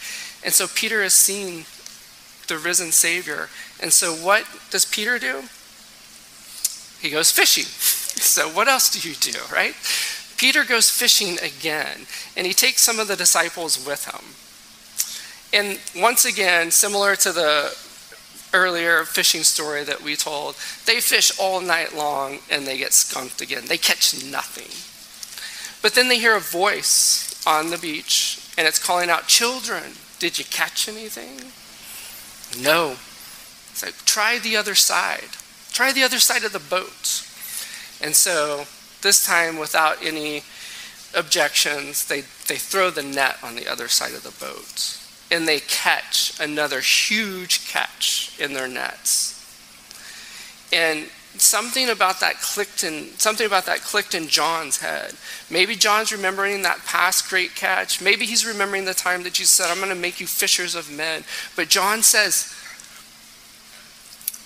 And 0.42 0.54
so 0.54 0.66
Peter 0.66 1.02
has 1.02 1.12
seen 1.12 1.66
the 2.48 2.56
risen 2.56 2.90
Savior. 2.90 3.50
And 3.82 3.92
so 3.92 4.14
what 4.14 4.46
does 4.70 4.86
Peter 4.86 5.18
do? 5.18 5.42
He 7.02 7.10
goes 7.10 7.30
fishing. 7.30 7.66
so 8.24 8.48
what 8.48 8.68
else 8.68 8.90
do 8.90 9.08
you 9.08 9.14
do, 9.16 9.38
right? 9.52 9.74
Peter 10.36 10.64
goes 10.64 10.90
fishing 10.90 11.38
again, 11.40 12.06
and 12.36 12.46
he 12.46 12.52
takes 12.52 12.82
some 12.82 12.98
of 12.98 13.08
the 13.08 13.16
disciples 13.16 13.84
with 13.86 14.06
him. 14.06 14.24
And 15.52 15.78
once 16.00 16.24
again, 16.24 16.70
similar 16.70 17.16
to 17.16 17.32
the 17.32 17.76
earlier 18.52 19.04
fishing 19.04 19.42
story 19.42 19.84
that 19.84 20.02
we 20.02 20.16
told, 20.16 20.54
they 20.86 21.00
fish 21.00 21.32
all 21.38 21.60
night 21.60 21.94
long 21.94 22.38
and 22.50 22.66
they 22.66 22.78
get 22.78 22.92
skunked 22.92 23.40
again. 23.40 23.64
They 23.66 23.78
catch 23.78 24.24
nothing. 24.24 24.70
But 25.82 25.94
then 25.94 26.08
they 26.08 26.18
hear 26.18 26.36
a 26.36 26.40
voice 26.40 27.42
on 27.46 27.70
the 27.70 27.78
beach 27.78 28.38
and 28.56 28.66
it's 28.66 28.78
calling 28.78 29.10
out, 29.10 29.26
Children, 29.26 29.92
did 30.18 30.38
you 30.38 30.44
catch 30.44 30.88
anything? 30.88 31.50
No. 32.62 32.92
It's 33.70 33.84
like, 33.84 33.96
try 34.04 34.38
the 34.38 34.56
other 34.56 34.74
side. 34.74 35.30
Try 35.72 35.92
the 35.92 36.02
other 36.02 36.18
side 36.18 36.44
of 36.44 36.52
the 36.52 36.58
boat. 36.58 37.26
And 38.02 38.14
so 38.16 38.66
this 39.02 39.24
time, 39.24 39.58
without 39.58 40.02
any 40.02 40.42
objections, 41.14 42.06
they, 42.06 42.20
they 42.48 42.56
throw 42.56 42.90
the 42.90 43.02
net 43.02 43.36
on 43.42 43.56
the 43.56 43.68
other 43.68 43.88
side 43.88 44.14
of 44.14 44.22
the 44.22 44.44
boat. 44.44 44.98
And 45.30 45.46
they 45.46 45.60
catch 45.60 46.38
another 46.40 46.80
huge 46.80 47.68
catch 47.68 48.36
in 48.40 48.52
their 48.52 48.68
nets. 48.68 49.36
And 50.72 51.08
something 51.36 51.88
about 51.88 52.20
that 52.20 52.40
clicked 52.40 52.82
in 52.84 53.06
something 53.18 53.46
about 53.46 53.66
that 53.66 53.80
clicked 53.80 54.14
in 54.14 54.26
John's 54.28 54.78
head. 54.78 55.14
Maybe 55.48 55.76
John's 55.76 56.12
remembering 56.12 56.62
that 56.62 56.84
past 56.84 57.28
great 57.28 57.54
catch. 57.54 58.00
Maybe 58.00 58.26
he's 58.26 58.44
remembering 58.44 58.84
the 58.84 58.94
time 58.94 59.22
that 59.22 59.34
Jesus 59.34 59.52
said, 59.52 59.70
"I'm 59.70 59.78
going 59.78 59.90
to 59.90 59.94
make 59.94 60.20
you 60.20 60.26
fishers 60.26 60.74
of 60.74 60.90
men." 60.90 61.24
But 61.56 61.68
John 61.68 62.02
says, 62.02 62.52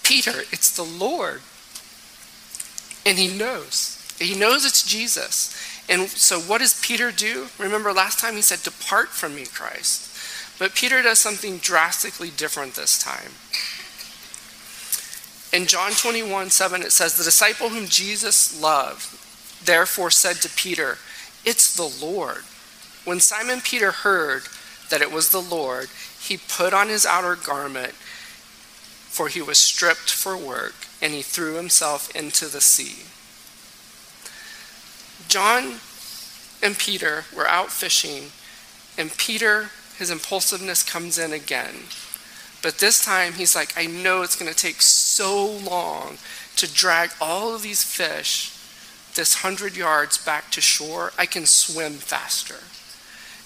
"Peter, 0.02 0.44
it's 0.52 0.70
the 0.70 0.84
Lord." 0.84 1.40
And 3.06 3.18
he 3.18 3.36
knows. 3.36 4.00
He 4.18 4.34
knows 4.34 4.64
it's 4.64 4.86
Jesus. 4.86 5.54
And 5.88 6.08
so 6.08 6.40
what 6.40 6.58
does 6.58 6.80
Peter 6.80 7.12
do? 7.12 7.48
Remember 7.58 7.92
last 7.92 8.18
time 8.18 8.34
he 8.34 8.42
said, 8.42 8.62
"Depart 8.62 9.10
from 9.10 9.34
me, 9.34 9.44
Christ." 9.44 10.08
But 10.58 10.74
Peter 10.74 11.02
does 11.02 11.18
something 11.18 11.58
drastically 11.58 12.30
different 12.30 12.74
this 12.74 12.98
time. 12.98 13.32
In 15.52 15.66
John 15.66 15.92
21 15.92 16.50
7, 16.50 16.82
it 16.82 16.92
says, 16.92 17.16
The 17.16 17.24
disciple 17.24 17.68
whom 17.68 17.86
Jesus 17.86 18.60
loved 18.60 19.06
therefore 19.64 20.10
said 20.10 20.36
to 20.36 20.48
Peter, 20.48 20.98
It's 21.44 21.74
the 21.74 22.04
Lord. 22.04 22.42
When 23.04 23.20
Simon 23.20 23.60
Peter 23.60 23.92
heard 23.92 24.44
that 24.90 25.02
it 25.02 25.12
was 25.12 25.30
the 25.30 25.42
Lord, 25.42 25.88
he 26.18 26.36
put 26.36 26.74
on 26.74 26.88
his 26.88 27.06
outer 27.06 27.36
garment, 27.36 27.94
for 29.14 29.28
he 29.28 29.40
was 29.40 29.58
stripped 29.58 30.10
for 30.10 30.36
work, 30.36 30.74
and 31.00 31.12
he 31.12 31.22
threw 31.22 31.54
himself 31.54 32.10
into 32.16 32.46
the 32.46 32.60
sea. 32.60 33.04
John 35.28 35.76
and 36.60 36.76
Peter 36.76 37.24
were 37.32 37.46
out 37.46 37.70
fishing, 37.70 38.32
and 38.98 39.16
Peter, 39.16 39.70
his 39.96 40.10
impulsiveness 40.10 40.82
comes 40.82 41.16
in 41.16 41.32
again. 41.32 41.74
But 42.60 42.78
this 42.78 43.04
time, 43.04 43.34
he's 43.34 43.54
like, 43.54 43.72
I 43.78 43.86
know 43.86 44.22
it's 44.22 44.34
going 44.34 44.52
to 44.52 44.58
take 44.58 44.82
so 44.82 45.46
long 45.46 46.18
to 46.56 46.74
drag 46.74 47.10
all 47.20 47.54
of 47.54 47.62
these 47.62 47.84
fish 47.84 48.50
this 49.14 49.42
hundred 49.42 49.76
yards 49.76 50.18
back 50.18 50.50
to 50.50 50.60
shore. 50.60 51.12
I 51.16 51.26
can 51.26 51.46
swim 51.46 51.92
faster. 51.92 52.64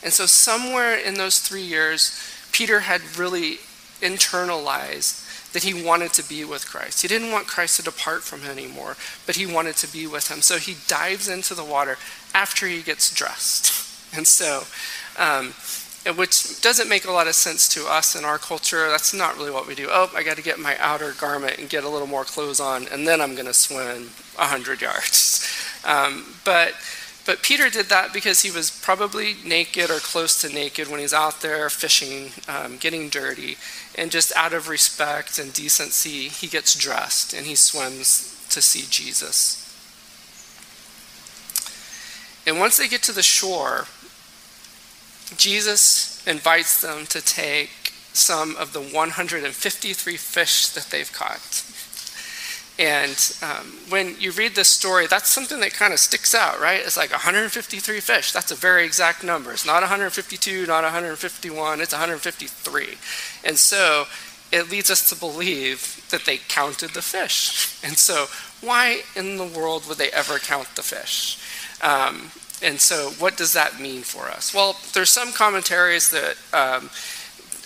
And 0.02 0.14
so, 0.14 0.24
somewhere 0.24 0.96
in 0.96 1.14
those 1.14 1.40
three 1.40 1.60
years, 1.60 2.18
Peter 2.52 2.80
had 2.80 3.18
really 3.18 3.58
internalized 4.00 5.27
that 5.52 5.62
he 5.62 5.82
wanted 5.82 6.12
to 6.14 6.28
be 6.28 6.44
with 6.44 6.68
Christ. 6.68 7.02
He 7.02 7.08
didn't 7.08 7.32
want 7.32 7.46
Christ 7.46 7.76
to 7.76 7.82
depart 7.82 8.22
from 8.22 8.42
him 8.42 8.50
anymore, 8.50 8.96
but 9.26 9.36
he 9.36 9.46
wanted 9.46 9.76
to 9.76 9.92
be 9.92 10.06
with 10.06 10.30
him. 10.30 10.42
So 10.42 10.58
he 10.58 10.76
dives 10.86 11.28
into 11.28 11.54
the 11.54 11.64
water 11.64 11.96
after 12.34 12.66
he 12.66 12.82
gets 12.82 13.12
dressed. 13.12 13.86
And 14.16 14.26
so, 14.26 14.62
um, 15.18 15.52
which 16.16 16.62
doesn't 16.62 16.88
make 16.88 17.04
a 17.04 17.10
lot 17.10 17.26
of 17.26 17.34
sense 17.34 17.68
to 17.70 17.86
us 17.86 18.16
in 18.16 18.24
our 18.24 18.38
culture. 18.38 18.88
That's 18.88 19.12
not 19.12 19.36
really 19.36 19.50
what 19.50 19.66
we 19.66 19.74
do. 19.74 19.88
Oh, 19.90 20.10
I 20.14 20.22
got 20.22 20.38
to 20.38 20.42
get 20.42 20.58
my 20.58 20.76
outer 20.78 21.12
garment 21.12 21.58
and 21.58 21.68
get 21.68 21.84
a 21.84 21.88
little 21.90 22.06
more 22.06 22.24
clothes 22.24 22.58
on, 22.58 22.88
and 22.88 23.06
then 23.06 23.20
I'm 23.20 23.34
going 23.34 23.46
to 23.46 23.52
swim 23.52 24.10
100 24.36 24.80
yards. 24.80 25.44
Um, 25.84 26.34
but 26.44 26.74
but 27.28 27.42
Peter 27.42 27.68
did 27.68 27.90
that 27.90 28.14
because 28.14 28.40
he 28.40 28.50
was 28.50 28.70
probably 28.70 29.36
naked 29.44 29.90
or 29.90 29.98
close 29.98 30.40
to 30.40 30.48
naked 30.48 30.88
when 30.88 30.98
he's 30.98 31.12
out 31.12 31.42
there 31.42 31.68
fishing, 31.68 32.30
um, 32.48 32.78
getting 32.78 33.10
dirty, 33.10 33.58
and 33.96 34.10
just 34.10 34.34
out 34.34 34.54
of 34.54 34.66
respect 34.66 35.38
and 35.38 35.52
decency, 35.52 36.28
he 36.28 36.46
gets 36.46 36.74
dressed 36.74 37.34
and 37.34 37.44
he 37.44 37.54
swims 37.54 38.46
to 38.48 38.62
see 38.62 38.86
Jesus. 38.88 39.62
And 42.46 42.58
once 42.58 42.78
they 42.78 42.88
get 42.88 43.02
to 43.02 43.12
the 43.12 43.22
shore, 43.22 43.84
Jesus 45.36 46.26
invites 46.26 46.80
them 46.80 47.04
to 47.08 47.20
take 47.20 47.92
some 48.14 48.56
of 48.56 48.72
the 48.72 48.80
153 48.80 50.16
fish 50.16 50.68
that 50.68 50.84
they've 50.84 51.12
caught. 51.12 51.62
And 52.78 53.34
um, 53.42 53.72
when 53.88 54.14
you 54.20 54.30
read 54.30 54.54
this 54.54 54.68
story, 54.68 55.08
that's 55.08 55.28
something 55.28 55.58
that 55.60 55.74
kind 55.74 55.92
of 55.92 55.98
sticks 55.98 56.32
out, 56.32 56.60
right? 56.60 56.80
It's 56.80 56.96
like 56.96 57.10
153 57.10 58.00
fish. 58.00 58.30
That's 58.30 58.52
a 58.52 58.54
very 58.54 58.84
exact 58.84 59.24
number. 59.24 59.50
It's 59.50 59.66
not 59.66 59.82
152, 59.82 60.66
not 60.66 60.84
151, 60.84 61.80
it's 61.80 61.92
153. 61.92 62.86
And 63.44 63.58
so 63.58 64.04
it 64.52 64.70
leads 64.70 64.90
us 64.90 65.08
to 65.10 65.16
believe 65.16 66.06
that 66.10 66.24
they 66.24 66.36
counted 66.36 66.90
the 66.90 67.02
fish. 67.02 67.78
And 67.84 67.98
so, 67.98 68.26
why 68.60 69.02
in 69.14 69.36
the 69.36 69.44
world 69.44 69.86
would 69.88 69.98
they 69.98 70.10
ever 70.10 70.38
count 70.38 70.68
the 70.74 70.82
fish? 70.82 71.38
Um, 71.82 72.30
and 72.62 72.80
so, 72.80 73.10
what 73.18 73.36
does 73.36 73.52
that 73.52 73.80
mean 73.80 74.02
for 74.02 74.24
us? 74.24 74.54
Well, 74.54 74.76
there's 74.94 75.10
some 75.10 75.32
commentaries 75.32 76.10
that 76.10 76.36
um, 76.52 76.90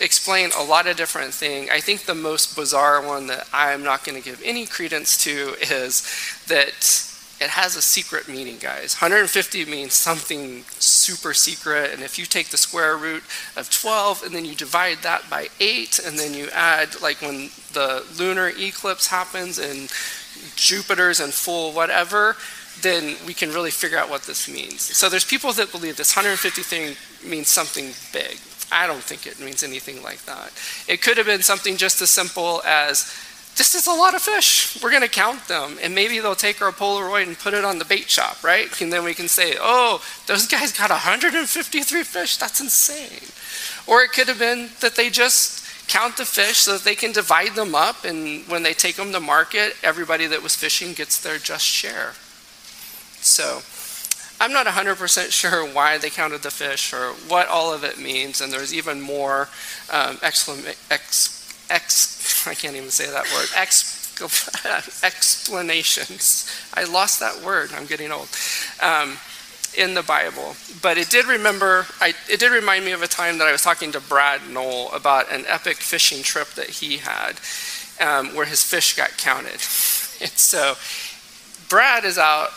explain 0.01 0.51
a 0.59 0.63
lot 0.63 0.87
of 0.87 0.97
different 0.97 1.35
things. 1.35 1.71
I 1.71 1.81
think 1.81 2.05
the 2.05 2.15
most 2.15 2.57
bizarre 2.57 3.05
one 3.07 3.27
that 3.29 3.49
I'm 3.53 3.83
not 3.83 4.05
going 4.05 4.21
to 4.21 4.25
give 4.25 4.41
any 4.45 4.67
credence 4.67 5.23
to 5.25 5.55
is 5.61 6.03
that 6.49 7.09
it 7.41 7.51
has 7.51 7.75
a 7.75 7.83
secret 7.83 8.29
meaning, 8.29 8.59
guys. 8.59 8.95
150 8.95 9.65
means 9.65 9.95
something 9.95 10.63
super 10.79 11.35
secret, 11.35 11.93
and 11.93 12.03
if 12.03 12.17
you 12.17 12.25
take 12.25 12.51
the 12.51 12.57
square 12.57 12.97
root 12.97 13.25
of 13.57 13.69
12 13.69 14.23
and 14.23 14.35
then 14.35 14.45
you 14.45 14.55
divide 14.55 14.99
that 14.99 15.29
by 15.29 15.49
8, 15.59 15.99
and 16.07 16.17
then 16.17 16.35
you 16.35 16.49
add, 16.55 17.01
like 17.03 17.21
when 17.21 17.51
the 17.73 18.07
lunar 18.17 18.53
eclipse 18.57 19.09
happens 19.09 19.59
and 19.59 19.91
Jupiter's 20.55 21.21
in 21.21 21.31
full 21.31 21.73
whatever, 21.73 22.37
then 22.81 23.17
we 23.27 23.35
can 23.35 23.51
really 23.51 23.71
figure 23.73 23.99
out 23.99 24.09
what 24.09 24.23
this 24.23 24.49
means. 24.49 24.81
So 24.81 25.09
there's 25.09 25.25
people 25.25 25.53
that 25.55 25.73
believe 25.73 25.97
this 25.97 26.15
150 26.15 26.63
thing 26.63 26.97
means 27.29 27.49
something 27.49 27.93
big. 28.13 28.39
I 28.73 28.87
don't 28.87 29.03
think 29.03 29.27
it 29.27 29.39
means 29.39 29.63
anything 29.63 30.03
like 30.03 30.25
that. 30.25 30.53
It 30.89 31.03
could 31.03 31.17
have 31.19 31.27
been 31.27 31.43
something 31.43 31.77
just 31.77 32.01
as 32.03 32.11
simple 32.11 32.63
as 32.65 33.13
this 33.57 33.75
is 33.75 33.87
a 33.87 33.93
lot 33.93 34.15
of 34.15 34.23
fish. 34.23 34.83
We're 34.83 34.91
going 34.91 35.03
to 35.03 35.09
count 35.09 35.47
them. 35.47 35.79
And 35.83 35.95
maybe 35.95 36.19
they'll 36.21 36.35
take 36.35 36.63
our 36.63 36.73
Polaroid 36.73 37.27
and 37.27 37.39
put 37.39 37.53
it 37.53 37.65
on 37.65 37.79
the 37.79 37.85
bait 37.85 38.09
shop, 38.09 38.43
right? 38.43 38.81
And 38.81 38.93
then 38.93 39.05
we 39.05 39.15
can 39.15 39.29
say, 39.29 39.57
oh, 39.61 40.03
those 40.27 40.47
guys 40.47 40.73
got 40.73 40.91
153 40.91 42.03
fish. 42.03 42.37
That's 42.39 42.61
insane. 42.61 43.29
Or 43.87 44.03
it 44.03 44.13
could 44.13 44.29
have 44.29 44.39
been 44.39 44.71
that 44.81 44.97
they 44.97 45.11
just 45.11 45.61
count 45.89 46.17
the 46.17 46.25
fish 46.25 46.59
so 46.59 46.73
that 46.73 46.85
they 46.85 46.95
can 46.95 47.13
divide 47.13 47.55
them 47.55 47.75
up. 47.75 48.05
And 48.05 48.47
when 48.49 48.63
they 48.63 48.73
take 48.73 48.97
them 48.97 49.13
to 49.13 49.21
market, 49.21 49.75
everybody 49.83 50.27
that 50.27 50.43
was 50.43 50.57
fishing 50.57 50.95
gets 50.95 51.21
their 51.21 51.37
just 51.39 51.67
share. 51.67 52.15
So 53.21 53.63
I'm 54.43 54.53
not 54.53 54.67
100% 54.67 55.31
sure 55.31 55.65
why 55.65 55.99
they 55.99 56.11
counted 56.11 56.43
the 56.43 56.51
fish 56.51 56.93
or 56.93 57.13
what 57.29 57.47
all 57.47 57.73
of 57.73 57.85
it 57.85 57.97
means. 57.97 58.41
And 58.41 58.53
there's 58.53 58.75
even 58.75 59.01
more 59.01 59.43
um, 59.89 60.17
exclam- 60.17 60.67
ex- 60.91 61.65
ex, 61.71 62.45
I 62.49 62.55
can't 62.55 62.75
even 62.75 62.91
say 62.91 63.07
that 63.09 63.23
word, 63.33 63.47
ex, 63.55 64.21
explanations. 65.05 66.51
I 66.75 66.83
lost 66.83 67.21
that 67.21 67.41
word, 67.45 67.71
I'm 67.73 67.87
getting 67.87 68.11
old, 68.11 68.31
um, 68.83 69.17
in 69.79 69.95
the 69.95 70.03
Bible. 70.03 70.57
But 70.83 70.99
it 70.99 71.09
did 71.09 71.27
remember, 71.27 71.87
I, 72.01 72.13
it 72.29 72.41
did 72.41 72.51
remind 72.51 72.85
me 72.85 72.91
of 72.91 73.03
a 73.03 73.07
time 73.07 73.39
that 73.39 73.47
I 73.47 73.53
was 73.53 73.63
talking 73.63 73.93
to 73.93 74.01
Brad 74.01 74.41
Knoll 74.51 74.91
about 74.91 75.31
an 75.31 75.45
epic 75.47 75.77
fishing 75.77 76.25
trip 76.25 76.49
that 76.55 76.69
he 76.69 76.97
had 76.97 77.39
um, 78.01 78.35
where 78.35 78.47
his 78.47 78.65
fish 78.65 78.97
got 78.97 79.17
counted. 79.19 79.61
And 80.23 80.31
so 80.31 80.75
Brad 81.69 82.05
is 82.05 82.17
out 82.17 82.51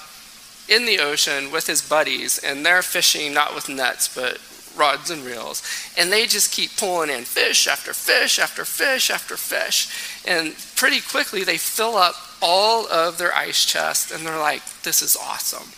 in 0.67 0.85
the 0.85 0.99
ocean 0.99 1.51
with 1.51 1.67
his 1.67 1.87
buddies, 1.87 2.39
and 2.39 2.65
they're 2.65 2.81
fishing 2.81 3.33
not 3.33 3.53
with 3.53 3.69
nets, 3.69 4.13
but 4.13 4.39
rods 4.77 5.09
and 5.09 5.23
reels, 5.23 5.63
and 5.97 6.11
they 6.11 6.25
just 6.25 6.51
keep 6.51 6.75
pulling 6.77 7.09
in 7.09 7.23
fish 7.23 7.67
after 7.67 7.93
fish 7.93 8.39
after 8.39 8.65
fish 8.65 9.09
after 9.09 9.37
fish. 9.37 9.87
And 10.27 10.55
pretty 10.75 10.99
quickly, 11.01 11.43
they 11.43 11.57
fill 11.57 11.95
up 11.95 12.15
all 12.41 12.87
of 12.87 13.17
their 13.17 13.33
ice 13.33 13.65
chest, 13.65 14.11
and 14.11 14.25
they're 14.25 14.39
like, 14.39 14.63
this 14.83 15.01
is 15.01 15.15
awesome. 15.15 15.69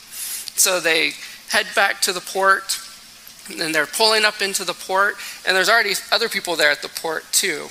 So 0.57 0.79
they 0.79 1.11
head 1.49 1.67
back 1.75 2.01
to 2.01 2.13
the 2.13 2.21
port, 2.21 2.79
and 3.49 3.73
they're 3.73 3.85
pulling 3.85 4.25
up 4.25 4.41
into 4.41 4.63
the 4.63 4.73
port, 4.73 5.15
and 5.45 5.55
there's 5.55 5.69
already 5.69 5.93
other 6.11 6.29
people 6.29 6.55
there 6.55 6.71
at 6.71 6.81
the 6.81 6.89
port 6.89 7.23
too. 7.31 7.67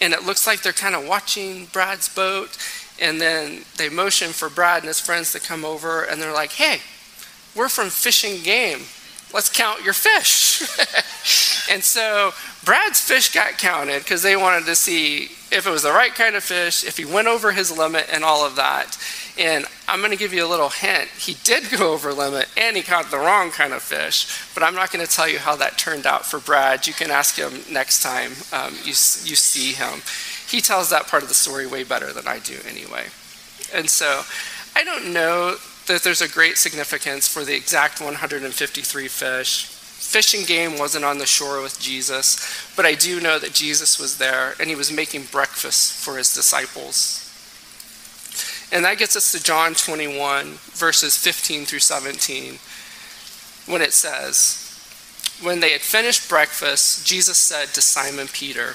And 0.00 0.12
it 0.12 0.24
looks 0.24 0.46
like 0.46 0.62
they're 0.62 0.72
kind 0.72 0.94
of 0.94 1.06
watching 1.06 1.66
Brad's 1.66 2.08
boat, 2.08 2.56
and 3.00 3.20
then 3.20 3.62
they 3.76 3.88
motion 3.88 4.30
for 4.30 4.48
Brad 4.48 4.78
and 4.78 4.88
his 4.88 5.00
friends 5.00 5.32
to 5.32 5.40
come 5.40 5.64
over, 5.64 6.02
and 6.02 6.20
they're 6.20 6.32
like, 6.32 6.52
hey, 6.52 6.80
we're 7.54 7.68
from 7.68 7.90
Fish 7.90 8.24
and 8.24 8.42
Game 8.42 8.80
let's 9.32 9.48
count 9.48 9.84
your 9.84 9.92
fish. 9.92 10.62
and 11.70 11.82
so 11.82 12.32
Brad's 12.64 13.00
fish 13.00 13.32
got 13.32 13.58
counted 13.58 14.00
because 14.00 14.22
they 14.22 14.36
wanted 14.36 14.66
to 14.66 14.74
see 14.74 15.24
if 15.52 15.66
it 15.66 15.70
was 15.70 15.82
the 15.82 15.92
right 15.92 16.14
kind 16.14 16.36
of 16.36 16.42
fish, 16.42 16.84
if 16.84 16.96
he 16.96 17.04
went 17.04 17.28
over 17.28 17.52
his 17.52 17.76
limit, 17.76 18.06
and 18.10 18.24
all 18.24 18.44
of 18.44 18.56
that. 18.56 18.98
And 19.38 19.66
I'm 19.86 19.98
going 19.98 20.10
to 20.10 20.16
give 20.16 20.32
you 20.32 20.44
a 20.44 20.48
little 20.48 20.70
hint. 20.70 21.08
He 21.18 21.36
did 21.44 21.70
go 21.70 21.92
over 21.92 22.12
limit 22.12 22.48
and 22.56 22.76
he 22.76 22.82
caught 22.82 23.10
the 23.10 23.18
wrong 23.18 23.50
kind 23.50 23.74
of 23.74 23.82
fish, 23.82 24.26
but 24.54 24.62
I'm 24.62 24.74
not 24.74 24.90
going 24.90 25.04
to 25.04 25.10
tell 25.10 25.28
you 25.28 25.38
how 25.38 25.56
that 25.56 25.76
turned 25.76 26.06
out 26.06 26.24
for 26.24 26.40
Brad. 26.40 26.86
You 26.86 26.94
can 26.94 27.10
ask 27.10 27.36
him 27.36 27.60
next 27.70 28.02
time 28.02 28.32
um, 28.52 28.74
you, 28.82 28.88
you 28.88 28.94
see 29.36 29.72
him. 29.72 30.00
He 30.46 30.60
tells 30.60 30.90
that 30.90 31.08
part 31.08 31.22
of 31.22 31.28
the 31.28 31.34
story 31.34 31.66
way 31.66 31.84
better 31.84 32.12
than 32.12 32.28
I 32.28 32.38
do, 32.38 32.58
anyway. 32.68 33.06
And 33.74 33.90
so 33.90 34.22
I 34.74 34.84
don't 34.84 35.12
know 35.12 35.56
that 35.86 36.02
there's 36.02 36.20
a 36.20 36.28
great 36.28 36.58
significance 36.58 37.26
for 37.28 37.44
the 37.44 37.54
exact 37.54 38.00
153 38.00 39.08
fish. 39.08 39.66
Fishing 39.66 40.44
game 40.44 40.78
wasn't 40.78 41.04
on 41.04 41.18
the 41.18 41.26
shore 41.26 41.62
with 41.62 41.80
Jesus, 41.80 42.70
but 42.76 42.86
I 42.86 42.94
do 42.94 43.20
know 43.20 43.38
that 43.38 43.52
Jesus 43.54 43.98
was 43.98 44.18
there 44.18 44.54
and 44.60 44.68
he 44.68 44.76
was 44.76 44.92
making 44.92 45.24
breakfast 45.32 45.92
for 46.04 46.16
his 46.16 46.32
disciples. 46.32 47.22
And 48.72 48.84
that 48.84 48.98
gets 48.98 49.16
us 49.16 49.32
to 49.32 49.42
John 49.42 49.74
21, 49.74 50.58
verses 50.72 51.16
15 51.16 51.64
through 51.64 51.80
17, 51.80 52.58
when 53.66 53.80
it 53.80 53.92
says, 53.92 54.62
When 55.42 55.60
they 55.60 55.70
had 55.70 55.80
finished 55.80 56.28
breakfast, 56.28 57.06
Jesus 57.06 57.38
said 57.38 57.68
to 57.68 57.80
Simon 57.80 58.26
Peter, 58.28 58.74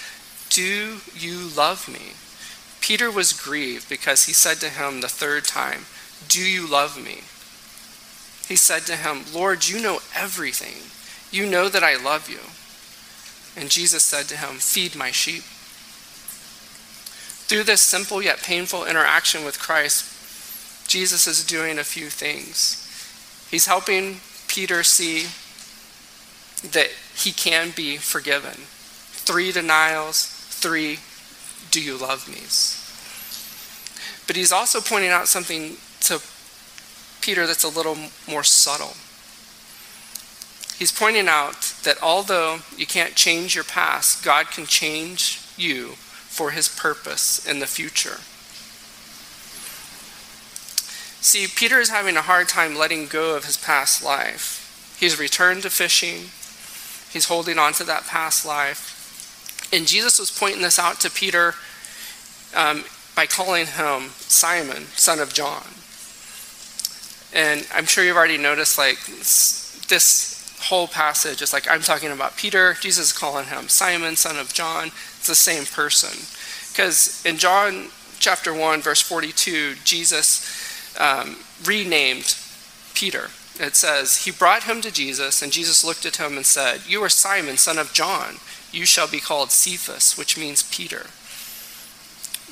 do 0.51 0.99
you 1.15 1.49
love 1.57 1.87
me? 1.87 2.13
Peter 2.79 3.09
was 3.09 3.33
grieved 3.33 3.89
because 3.89 4.25
he 4.25 4.33
said 4.33 4.57
to 4.57 4.69
him 4.69 5.01
the 5.01 5.07
third 5.07 5.45
time, 5.45 5.85
do 6.27 6.41
you 6.41 6.67
love 6.67 7.03
me? 7.03 7.21
He 8.47 8.55
said 8.55 8.85
to 8.87 8.95
him, 8.95 9.25
Lord, 9.33 9.67
you 9.67 9.81
know 9.81 9.99
everything. 10.15 10.83
You 11.31 11.49
know 11.49 11.69
that 11.69 11.83
I 11.83 12.01
love 12.01 12.29
you. 12.29 12.39
And 13.59 13.69
Jesus 13.69 14.03
said 14.03 14.25
to 14.25 14.37
him, 14.37 14.57
Feed 14.57 14.95
my 14.95 15.11
sheep. 15.11 15.43
Through 17.47 17.63
this 17.63 17.81
simple 17.81 18.21
yet 18.21 18.41
painful 18.41 18.85
interaction 18.85 19.43
with 19.43 19.59
Christ, 19.59 20.87
Jesus 20.87 21.27
is 21.27 21.45
doing 21.45 21.79
a 21.79 21.83
few 21.83 22.09
things. 22.09 22.77
He's 23.49 23.67
helping 23.67 24.17
Peter 24.47 24.83
see 24.83 25.27
that 26.69 26.91
he 27.15 27.31
can 27.31 27.71
be 27.75 27.97
forgiven. 27.97 28.53
Three 28.53 29.51
denials, 29.51 30.40
three, 30.61 30.99
do 31.71 31.81
you 31.81 31.97
love 31.97 32.27
me's. 32.29 32.77
But 34.27 34.35
he's 34.35 34.51
also 34.51 34.79
pointing 34.79 35.09
out 35.09 35.27
something 35.27 35.77
to 36.01 36.21
Peter 37.21 37.47
that's 37.47 37.63
a 37.63 37.69
little 37.69 37.97
more 38.29 38.43
subtle. 38.43 38.95
He's 40.77 40.91
pointing 40.91 41.27
out 41.27 41.73
that 41.83 42.01
although 42.01 42.59
you 42.75 42.85
can't 42.85 43.15
change 43.15 43.55
your 43.55 43.63
past, 43.63 44.23
God 44.23 44.47
can 44.47 44.65
change 44.65 45.39
you 45.57 45.89
for 45.89 46.51
his 46.51 46.67
purpose 46.67 47.45
in 47.45 47.59
the 47.59 47.67
future. 47.67 48.17
See, 51.21 51.45
Peter 51.47 51.79
is 51.79 51.89
having 51.89 52.17
a 52.17 52.21
hard 52.21 52.47
time 52.47 52.75
letting 52.75 53.05
go 53.05 53.35
of 53.35 53.45
his 53.45 53.57
past 53.57 54.03
life. 54.03 54.97
He's 54.99 55.19
returned 55.19 55.61
to 55.63 55.69
fishing, 55.69 56.31
he's 57.11 57.27
holding 57.27 57.59
on 57.59 57.73
to 57.73 57.83
that 57.83 58.07
past 58.07 58.45
life. 58.45 59.00
And 59.73 59.87
Jesus 59.87 60.19
was 60.19 60.31
pointing 60.31 60.61
this 60.61 60.77
out 60.77 60.99
to 61.01 61.09
Peter 61.09 61.55
um, 62.55 62.83
by 63.15 63.25
calling 63.25 63.65
him 63.65 64.09
Simon, 64.17 64.83
son 64.95 65.19
of 65.19 65.33
John. 65.33 65.63
And 67.33 67.65
I'm 67.73 67.85
sure 67.85 68.03
you've 68.03 68.17
already 68.17 68.37
noticed, 68.37 68.77
like, 68.77 68.97
this 69.87 70.41
whole 70.63 70.87
passage 70.87 71.41
is 71.41 71.53
like, 71.53 71.69
I'm 71.69 71.81
talking 71.81 72.11
about 72.11 72.37
Peter, 72.37 72.75
Jesus 72.79 73.11
calling 73.11 73.45
him 73.47 73.67
Simon, 73.67 74.15
son 74.15 74.37
of 74.37 74.53
John. 74.53 74.87
It's 74.87 75.27
the 75.27 75.35
same 75.35 75.65
person. 75.65 76.25
Because 76.71 77.25
in 77.25 77.37
John 77.37 77.87
chapter 78.19 78.53
1, 78.53 78.81
verse 78.81 79.01
42, 79.01 79.75
Jesus 79.83 80.95
um, 80.99 81.37
renamed 81.65 82.37
Peter. 82.93 83.29
It 83.59 83.75
says, 83.75 84.25
He 84.25 84.31
brought 84.31 84.63
him 84.63 84.81
to 84.81 84.91
Jesus, 84.91 85.41
and 85.41 85.51
Jesus 85.51 85.83
looked 85.83 86.05
at 86.05 86.17
him 86.17 86.37
and 86.37 86.45
said, 86.45 86.81
You 86.87 87.03
are 87.03 87.09
Simon, 87.09 87.57
son 87.57 87.77
of 87.77 87.93
John. 87.93 88.35
You 88.71 88.85
shall 88.85 89.07
be 89.07 89.19
called 89.19 89.51
Cephas, 89.51 90.17
which 90.17 90.37
means 90.37 90.63
Peter 90.63 91.07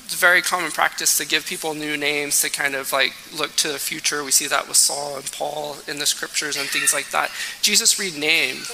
it's 0.10 0.16
a 0.16 0.18
very 0.18 0.42
common 0.42 0.72
practice 0.72 1.20
to 1.20 1.28
give 1.28 1.46
people 1.46 1.76
new 1.76 1.96
names 1.96 2.42
to 2.42 2.50
kind 2.50 2.74
of 2.74 2.92
like 2.92 3.14
look 3.32 3.56
to 3.58 3.68
the 3.68 3.78
future. 3.78 4.24
We 4.24 4.32
see 4.32 4.48
that 4.48 4.68
with 4.68 4.78
Saul 4.78 5.18
and 5.18 5.32
Paul 5.32 5.78
in 5.88 6.00
the 6.00 6.08
scriptures 6.08 6.58
and 6.58 6.68
things 6.68 6.96
like 6.96 7.12
that. 7.12 7.30
Jesus 7.62 8.00
renamed 8.00 8.66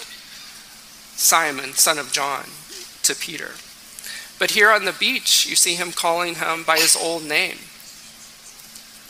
Simon, 1.18 1.74
son 1.74 1.98
of 1.98 2.14
John, 2.14 2.46
to 3.04 3.14
Peter. 3.14 3.52
But 4.40 4.52
here 4.52 4.72
on 4.72 4.86
the 4.86 4.94
beach, 4.94 5.46
you 5.46 5.58
see 5.58 5.76
him 5.76 5.92
calling 5.92 6.36
him 6.36 6.64
by 6.64 6.78
his 6.78 6.96
old 6.96 7.26
name. 7.26 7.58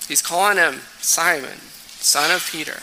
He's 0.07 0.23
calling 0.23 0.57
him 0.57 0.81
Simon, 0.97 1.59
son 1.99 2.31
of 2.31 2.49
Peter. 2.51 2.81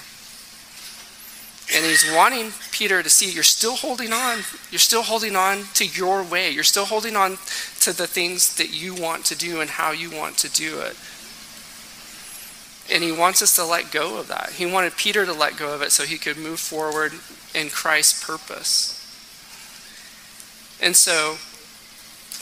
And 1.75 1.85
he's 1.85 2.09
wanting 2.15 2.53
Peter 2.71 3.03
to 3.03 3.11
see 3.11 3.33
you're 3.33 3.43
still 3.43 3.75
holding 3.75 4.12
on. 4.12 4.45
You're 4.73 4.79
still 4.79 5.03
holding 5.03 5.37
on 5.37 5.65
to 5.75 5.85
your 5.85 6.23
way. 6.23 6.51
You're 6.51 6.65
still 6.65 6.87
holding 6.87 7.15
on 7.15 7.33
to 7.81 7.93
the 7.93 8.07
things 8.07 8.57
that 8.57 8.73
you 8.73 8.95
want 8.95 9.27
to 9.27 9.37
do 9.37 9.61
and 9.61 9.69
how 9.69 9.91
you 9.91 10.11
want 10.11 10.39
to 10.39 10.49
do 10.51 10.81
it. 10.81 10.97
And 12.91 13.05
he 13.05 13.13
wants 13.13 13.43
us 13.43 13.55
to 13.57 13.67
let 13.67 13.93
go 13.93 14.19
of 14.19 14.29
that. 14.29 14.53
He 14.57 14.65
wanted 14.65 14.97
Peter 14.97 15.27
to 15.27 15.33
let 15.35 15.59
go 15.59 15.75
of 15.75 15.83
it 15.83 15.93
so 15.93 16.05
he 16.05 16.17
could 16.17 16.39
move 16.39 16.59
forward 16.59 17.13
in 17.55 17.69
Christ's 17.69 18.25
purpose. 18.25 18.99
And 20.81 20.97
so, 20.97 21.37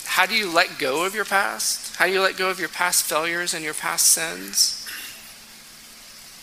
how 0.07 0.25
do 0.25 0.37
you 0.37 0.49
let 0.49 0.79
go 0.79 1.05
of 1.05 1.17
your 1.17 1.25
past? 1.25 1.97
How 1.97 2.07
do 2.07 2.13
you 2.13 2.21
let 2.21 2.37
go 2.37 2.49
of 2.49 2.61
your 2.61 2.69
past 2.69 3.03
failures 3.03 3.55
and 3.55 3.65
your 3.65 3.75
past 3.75 4.07
sins? 4.07 4.87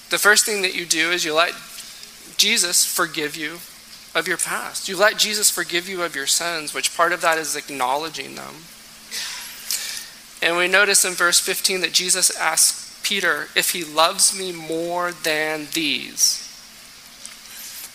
The 0.09 0.17
first 0.17 0.45
thing 0.45 0.63
that 0.63 0.75
you 0.75 0.85
do 0.85 1.11
is 1.11 1.23
you 1.23 1.33
let 1.33 1.53
Jesus 2.35 2.83
forgive 2.83 3.37
you 3.37 3.59
of 4.15 4.27
your 4.27 4.37
past. 4.37 4.87
You 4.87 4.97
let 4.97 5.17
Jesus 5.17 5.49
forgive 5.49 5.87
you 5.87 6.03
of 6.03 6.15
your 6.15 6.27
sins, 6.27 6.73
which 6.73 6.95
part 6.95 7.13
of 7.13 7.21
that 7.21 7.37
is 7.37 7.55
acknowledging 7.55 8.35
them. 8.35 8.55
And 10.41 10.57
we 10.57 10.67
notice 10.67 11.03
in 11.03 11.13
verse 11.13 11.39
15 11.39 11.81
that 11.81 11.93
Jesus 11.93 12.35
asks 12.35 12.99
Peter 13.03 13.47
if 13.55 13.71
he 13.71 13.83
loves 13.83 14.37
me 14.37 14.51
more 14.51 15.11
than 15.11 15.67
these. 15.73 16.43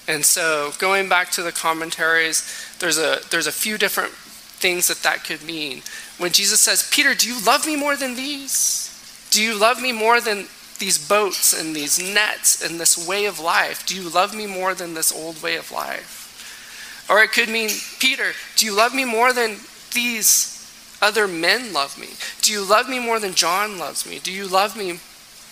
And 0.08 0.24
so, 0.24 0.72
going 0.78 1.08
back 1.08 1.30
to 1.32 1.42
the 1.42 1.52
commentaries, 1.52 2.44
there's 2.80 2.98
a 2.98 3.20
there's 3.30 3.46
a 3.46 3.52
few 3.52 3.78
different 3.78 4.12
things 4.12 4.88
that 4.88 5.02
that 5.04 5.22
could 5.24 5.42
mean. 5.42 5.82
When 6.18 6.32
Jesus 6.32 6.60
says, 6.60 6.88
"Peter, 6.90 7.14
do 7.14 7.28
you 7.28 7.40
love 7.44 7.66
me 7.66 7.76
more 7.76 7.96
than 7.96 8.16
these? 8.16 8.88
Do 9.30 9.40
you 9.40 9.54
love 9.54 9.80
me 9.80 9.92
more 9.92 10.20
than 10.20 10.48
these 10.82 10.98
boats 10.98 11.52
and 11.52 11.76
these 11.76 12.12
nets 12.12 12.60
and 12.60 12.80
this 12.80 13.06
way 13.06 13.26
of 13.26 13.38
life? 13.38 13.86
Do 13.86 13.94
you 13.94 14.08
love 14.08 14.34
me 14.34 14.48
more 14.48 14.74
than 14.74 14.94
this 14.94 15.12
old 15.12 15.40
way 15.40 15.54
of 15.54 15.70
life? 15.70 17.06
Or 17.08 17.22
it 17.22 17.30
could 17.30 17.48
mean, 17.48 17.70
Peter, 18.00 18.32
do 18.56 18.66
you 18.66 18.76
love 18.76 18.92
me 18.92 19.04
more 19.04 19.32
than 19.32 19.58
these 19.94 20.98
other 21.00 21.28
men 21.28 21.72
love 21.72 21.96
me? 21.96 22.08
Do 22.40 22.50
you 22.50 22.68
love 22.68 22.88
me 22.88 22.98
more 22.98 23.20
than 23.20 23.32
John 23.32 23.78
loves 23.78 24.04
me? 24.04 24.18
Do 24.18 24.32
you 24.32 24.48
love 24.48 24.76
me 24.76 24.98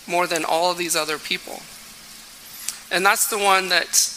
more 0.05 0.27
than 0.27 0.43
all 0.43 0.69
of 0.69 0.77
these 0.77 0.97
other 0.97 1.17
people? 1.17 1.61
And 2.91 3.05
that's 3.05 3.29
the 3.29 3.39
one 3.39 3.69
that 3.69 4.13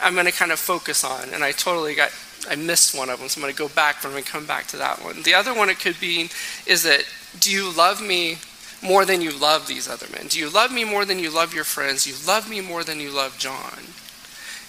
I'm 0.00 0.14
going 0.14 0.26
to 0.26 0.32
kind 0.32 0.50
of 0.50 0.58
focus 0.58 1.04
on. 1.04 1.32
And 1.32 1.44
I 1.44 1.52
totally 1.52 1.94
got, 1.94 2.10
I 2.50 2.56
missed 2.56 2.98
one 2.98 3.10
of 3.10 3.20
them, 3.20 3.28
so 3.28 3.38
I'm 3.38 3.42
going 3.42 3.54
to 3.54 3.58
go 3.58 3.68
back, 3.68 4.02
but 4.02 4.08
I'm 4.08 4.14
going 4.14 4.24
to 4.24 4.30
come 4.30 4.46
back 4.46 4.66
to 4.68 4.76
that 4.78 5.04
one. 5.04 5.22
The 5.22 5.34
other 5.34 5.54
one 5.54 5.70
it 5.70 5.78
could 5.78 6.00
be 6.00 6.30
is 6.66 6.82
that, 6.82 7.04
do 7.38 7.52
you 7.52 7.72
love 7.72 8.02
me 8.02 8.38
more 8.82 9.04
than 9.04 9.20
you 9.20 9.30
love 9.30 9.66
these 9.66 9.88
other 9.88 10.06
men? 10.12 10.26
Do 10.26 10.38
you 10.38 10.50
love 10.50 10.72
me 10.72 10.84
more 10.84 11.04
than 11.04 11.18
you 11.18 11.30
love 11.30 11.54
your 11.54 11.64
friends? 11.64 12.06
You 12.06 12.14
love 12.26 12.50
me 12.50 12.60
more 12.60 12.82
than 12.84 13.00
you 13.00 13.10
love 13.10 13.38
John? 13.38 13.80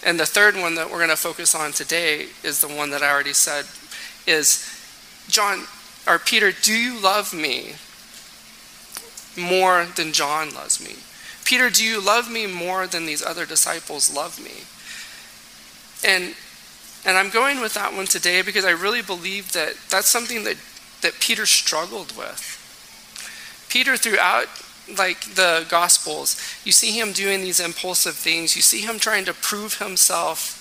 And 0.06 0.20
the 0.20 0.26
third 0.26 0.56
one 0.56 0.76
that 0.76 0.92
we're 0.92 0.98
going 0.98 1.10
to 1.10 1.16
focus 1.16 1.56
on 1.56 1.72
today 1.72 2.28
is 2.44 2.62
the 2.62 2.68
one 2.68 2.92
that 2.92 3.02
I 3.02 3.12
already 3.12 3.34
said 3.34 3.66
is 4.28 4.70
John 5.28 5.64
or 6.08 6.20
Peter, 6.20 6.52
do 6.52 6.74
you 6.74 7.02
love 7.02 7.34
me 7.34 7.76
more 9.38 9.86
than 9.96 10.12
John 10.12 10.54
loves 10.54 10.84
me? 10.84 10.96
Peter, 11.46 11.70
do 11.70 11.84
you 11.84 12.04
love 12.04 12.30
me 12.32 12.46
more 12.48 12.88
than 12.88 13.06
these 13.06 13.24
other 13.24 13.46
disciples 13.46 14.14
love 14.14 14.40
me? 14.40 14.64
And 16.08 16.36
and 17.06 17.18
I'm 17.18 17.30
going 17.30 17.60
with 17.60 17.74
that 17.74 17.94
one 17.94 18.06
today 18.06 18.42
because 18.42 18.64
I 18.64 18.72
really 18.72 19.02
believe 19.02 19.52
that 19.52 19.76
that's 19.90 20.08
something 20.08 20.44
that 20.46 20.58
that 21.02 21.20
Peter 21.20 21.46
struggled 21.46 22.16
with. 22.18 22.60
Peter, 23.74 23.98
throughout 23.98 24.46
like 25.00 25.22
the 25.34 25.66
Gospels, 25.68 26.40
you 26.64 26.72
see 26.72 26.92
him 26.92 27.12
doing 27.12 27.42
these 27.42 27.60
impulsive 27.60 28.14
things. 28.14 28.56
You 28.56 28.62
see 28.62 28.82
him 28.82 29.00
trying 29.00 29.26
to 29.26 29.34
prove 29.34 29.80
himself 29.80 30.60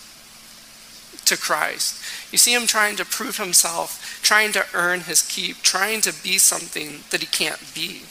to 1.26 1.36
Christ. 1.36 2.02
You 2.32 2.38
see 2.38 2.54
him 2.54 2.66
trying 2.66 2.96
to 2.96 3.04
prove 3.04 3.36
himself, 3.36 4.18
trying 4.22 4.52
to 4.52 4.64
earn 4.72 5.00
his 5.00 5.20
keep, 5.20 5.58
trying 5.58 6.00
to 6.00 6.22
be 6.22 6.38
something 6.38 7.00
that 7.10 7.20
he 7.20 7.26
can't 7.26 7.60
be, 7.74 8.04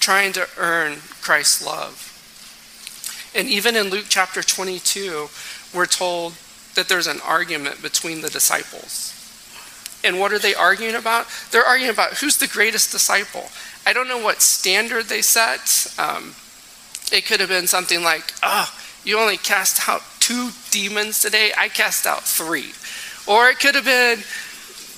trying 0.00 0.34
to 0.34 0.46
earn 0.58 0.98
Christ's 1.22 1.64
love. 1.64 2.12
And 3.34 3.48
even 3.48 3.74
in 3.74 3.88
Luke 3.88 4.06
chapter 4.10 4.42
22, 4.42 5.28
we're 5.74 5.86
told 5.86 6.34
that 6.74 6.90
there's 6.90 7.06
an 7.06 7.20
argument 7.24 7.80
between 7.80 8.20
the 8.20 8.28
disciples. 8.28 9.14
And 10.04 10.20
what 10.20 10.32
are 10.32 10.38
they 10.38 10.54
arguing 10.54 10.94
about? 10.94 11.26
They're 11.50 11.64
arguing 11.64 11.92
about 11.92 12.18
who's 12.18 12.36
the 12.36 12.46
greatest 12.46 12.92
disciple. 12.92 13.48
I 13.86 13.92
don't 13.92 14.08
know 14.08 14.18
what 14.18 14.42
standard 14.42 15.04
they 15.06 15.22
set. 15.22 15.86
Um, 15.96 16.34
it 17.12 17.24
could 17.24 17.38
have 17.38 17.48
been 17.48 17.68
something 17.68 18.02
like, 18.02 18.34
oh, 18.42 18.68
you 19.04 19.18
only 19.18 19.36
cast 19.36 19.88
out 19.88 20.02
two 20.18 20.50
demons 20.72 21.20
today, 21.20 21.52
I 21.56 21.68
cast 21.68 22.04
out 22.04 22.24
three. 22.24 22.72
Or 23.32 23.48
it 23.48 23.60
could 23.60 23.76
have 23.76 23.84
been, 23.84 24.18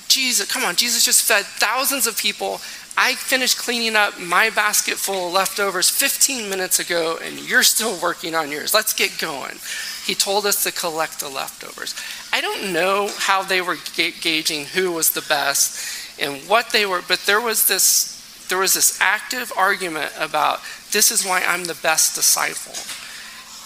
Jesus, 0.09 0.51
come 0.51 0.65
on, 0.65 0.75
Jesus 0.75 1.05
just 1.05 1.23
fed 1.23 1.45
thousands 1.45 2.07
of 2.07 2.17
people. 2.17 2.63
I 2.97 3.15
finished 3.15 3.59
cleaning 3.59 3.95
up 3.95 4.19
my 4.19 4.49
basket 4.49 4.95
full 4.95 5.29
of 5.29 5.35
leftovers 5.35 5.91
15 5.91 6.49
minutes 6.49 6.81
ago, 6.81 7.19
and 7.23 7.39
you're 7.47 7.63
still 7.63 8.01
working 8.01 8.35
on 8.35 8.51
yours. 8.51 8.73
Let's 8.73 8.95
get 8.95 9.19
going. 9.19 9.57
He 10.05 10.15
told 10.15 10.47
us 10.47 10.65
to 10.65 10.73
collect 10.73 11.21
the 11.21 11.29
leftovers. 11.29 11.95
I 12.33 12.41
don't 12.41 12.73
know 12.73 13.11
how 13.19 13.43
they 13.43 13.61
were 13.61 13.77
ga- 13.95 14.15
gauging 14.21 14.65
who 14.65 14.93
was 14.93 15.11
the 15.11 15.23
best 15.29 16.19
and 16.19 16.41
what 16.49 16.71
they 16.71 16.87
were, 16.87 17.03
but 17.07 17.21
there 17.21 17.41
was 17.41 17.69
this 17.69 18.18
there 18.49 18.59
was 18.59 18.75
this 18.75 18.99
active 19.01 19.53
argument 19.57 20.13
about 20.19 20.61
this 20.91 21.11
is 21.11 21.25
why 21.25 21.43
I'm 21.43 21.65
the 21.65 21.79
best 21.83 22.15
disciple. 22.15 22.75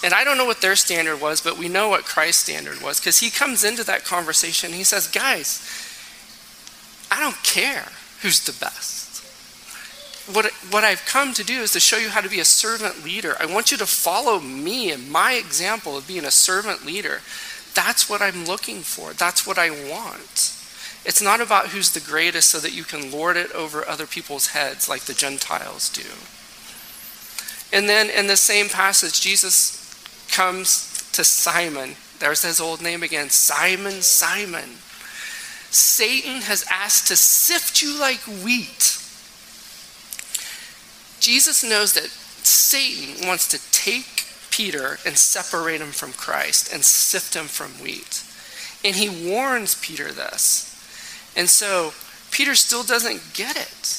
And 0.04 0.12
I 0.12 0.24
don't 0.24 0.36
know 0.36 0.44
what 0.44 0.60
their 0.60 0.74
standard 0.74 1.20
was, 1.20 1.40
but 1.40 1.56
we 1.56 1.68
know 1.68 1.88
what 1.88 2.04
Christ's 2.04 2.42
standard 2.42 2.82
was 2.82 2.98
because 2.98 3.20
he 3.20 3.30
comes 3.30 3.62
into 3.62 3.84
that 3.84 4.04
conversation. 4.04 4.68
and 4.68 4.76
he 4.76 4.84
says, 4.84 5.06
Guys, 5.06 5.62
I 7.10 7.20
don't 7.20 7.40
care 7.44 7.86
who's 8.22 8.44
the 8.44 8.52
best. 8.52 9.00
What, 10.34 10.46
what 10.70 10.84
I've 10.84 11.04
come 11.04 11.34
to 11.34 11.44
do 11.44 11.60
is 11.60 11.72
to 11.72 11.80
show 11.80 11.98
you 11.98 12.08
how 12.08 12.20
to 12.20 12.28
be 12.28 12.40
a 12.40 12.44
servant 12.44 13.04
leader. 13.04 13.36
I 13.38 13.46
want 13.46 13.70
you 13.70 13.76
to 13.78 13.86
follow 13.86 14.40
me 14.40 14.90
and 14.90 15.10
my 15.10 15.34
example 15.34 15.96
of 15.96 16.06
being 16.06 16.24
a 16.24 16.30
servant 16.30 16.86
leader. 16.86 17.20
That's 17.74 18.08
what 18.08 18.22
I'm 18.22 18.44
looking 18.44 18.80
for. 18.80 19.12
That's 19.12 19.46
what 19.46 19.58
I 19.58 19.70
want. 19.70 20.61
It's 21.04 21.22
not 21.22 21.40
about 21.40 21.68
who's 21.68 21.90
the 21.90 22.00
greatest 22.00 22.48
so 22.48 22.58
that 22.60 22.74
you 22.74 22.84
can 22.84 23.10
lord 23.10 23.36
it 23.36 23.50
over 23.52 23.86
other 23.86 24.06
people's 24.06 24.48
heads 24.48 24.88
like 24.88 25.02
the 25.02 25.14
Gentiles 25.14 25.88
do. 25.90 26.08
And 27.76 27.88
then 27.88 28.10
in 28.10 28.26
the 28.26 28.36
same 28.36 28.68
passage, 28.68 29.20
Jesus 29.20 29.78
comes 30.30 31.08
to 31.12 31.24
Simon. 31.24 31.96
There's 32.18 32.42
his 32.42 32.60
old 32.60 32.82
name 32.82 33.02
again 33.02 33.30
Simon, 33.30 34.02
Simon. 34.02 34.76
Satan 35.70 36.42
has 36.42 36.64
asked 36.70 37.08
to 37.08 37.16
sift 37.16 37.80
you 37.80 37.98
like 37.98 38.20
wheat. 38.44 38.98
Jesus 41.18 41.64
knows 41.64 41.94
that 41.94 42.10
Satan 42.44 43.26
wants 43.26 43.48
to 43.48 43.72
take 43.72 44.26
Peter 44.50 44.98
and 45.06 45.16
separate 45.16 45.80
him 45.80 45.92
from 45.92 46.12
Christ 46.12 46.72
and 46.72 46.84
sift 46.84 47.34
him 47.34 47.46
from 47.46 47.70
wheat. 47.82 48.22
And 48.84 48.96
he 48.96 49.30
warns 49.30 49.74
Peter 49.76 50.12
this. 50.12 50.71
And 51.36 51.48
so 51.48 51.92
Peter 52.30 52.54
still 52.54 52.82
doesn't 52.82 53.34
get 53.34 53.56
it. 53.56 53.98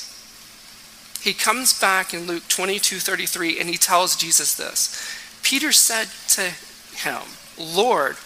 He 1.22 1.34
comes 1.34 1.80
back 1.80 2.14
in 2.14 2.28
Luke 2.28 2.48
22 2.50 2.98
33 2.98 3.60
and 3.60 3.70
he 3.70 3.78
tells 3.78 4.16
Jesus 4.16 4.56
this. 4.56 5.20
Peter 5.42 5.72
said 5.72 6.08
to 6.30 6.54
him, 6.98 7.22
Lord, 7.58 8.18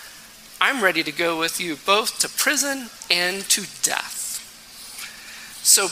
I'm 0.59 0.83
ready 0.83 1.03
to 1.03 1.11
go 1.11 1.37
with 1.37 1.59
you 1.59 1.75
both 1.85 2.19
to 2.19 2.29
prison 2.29 2.89
and 3.11 3.43
to 3.49 3.61
death. 3.83 4.25
So 5.63 5.89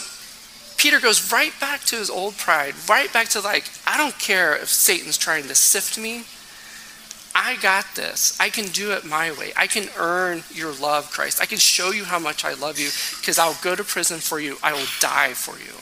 Peter 0.78 1.00
goes 1.00 1.32
right 1.32 1.54
back 1.60 1.82
to 1.82 1.96
his 1.96 2.10
old 2.10 2.38
pride, 2.38 2.74
right 2.90 3.12
back 3.14 3.30
to 3.30 3.42
like, 3.42 3.70
I 3.86 3.98
don't 3.98 4.18
care 4.18 4.56
if 4.56 4.70
Satan's 4.70 5.18
trying 5.18 5.44
to 5.44 5.56
sift 5.56 5.98
me. 5.98 6.24
I 7.38 7.58
got 7.58 7.86
this. 7.96 8.40
I 8.40 8.50
can 8.50 8.68
do 8.70 8.94
it 8.94 9.04
my 9.04 9.34
way. 9.34 9.52
I 9.58 9.68
can 9.68 9.90
earn 9.98 10.44
your 10.54 10.74
love, 10.74 11.12
Christ. 11.12 11.42
I 11.42 11.46
can 11.46 11.58
show 11.58 11.92
you 11.92 12.06
how 12.06 12.18
much 12.18 12.46
I 12.46 12.54
love 12.54 12.80
you 12.80 12.90
because 13.20 13.38
I'll 13.38 13.58
go 13.62 13.76
to 13.76 13.84
prison 13.84 14.20
for 14.20 14.40
you. 14.40 14.58
I 14.64 14.72
will 14.72 14.88
die 15.02 15.34
for 15.34 15.58
you. 15.58 15.76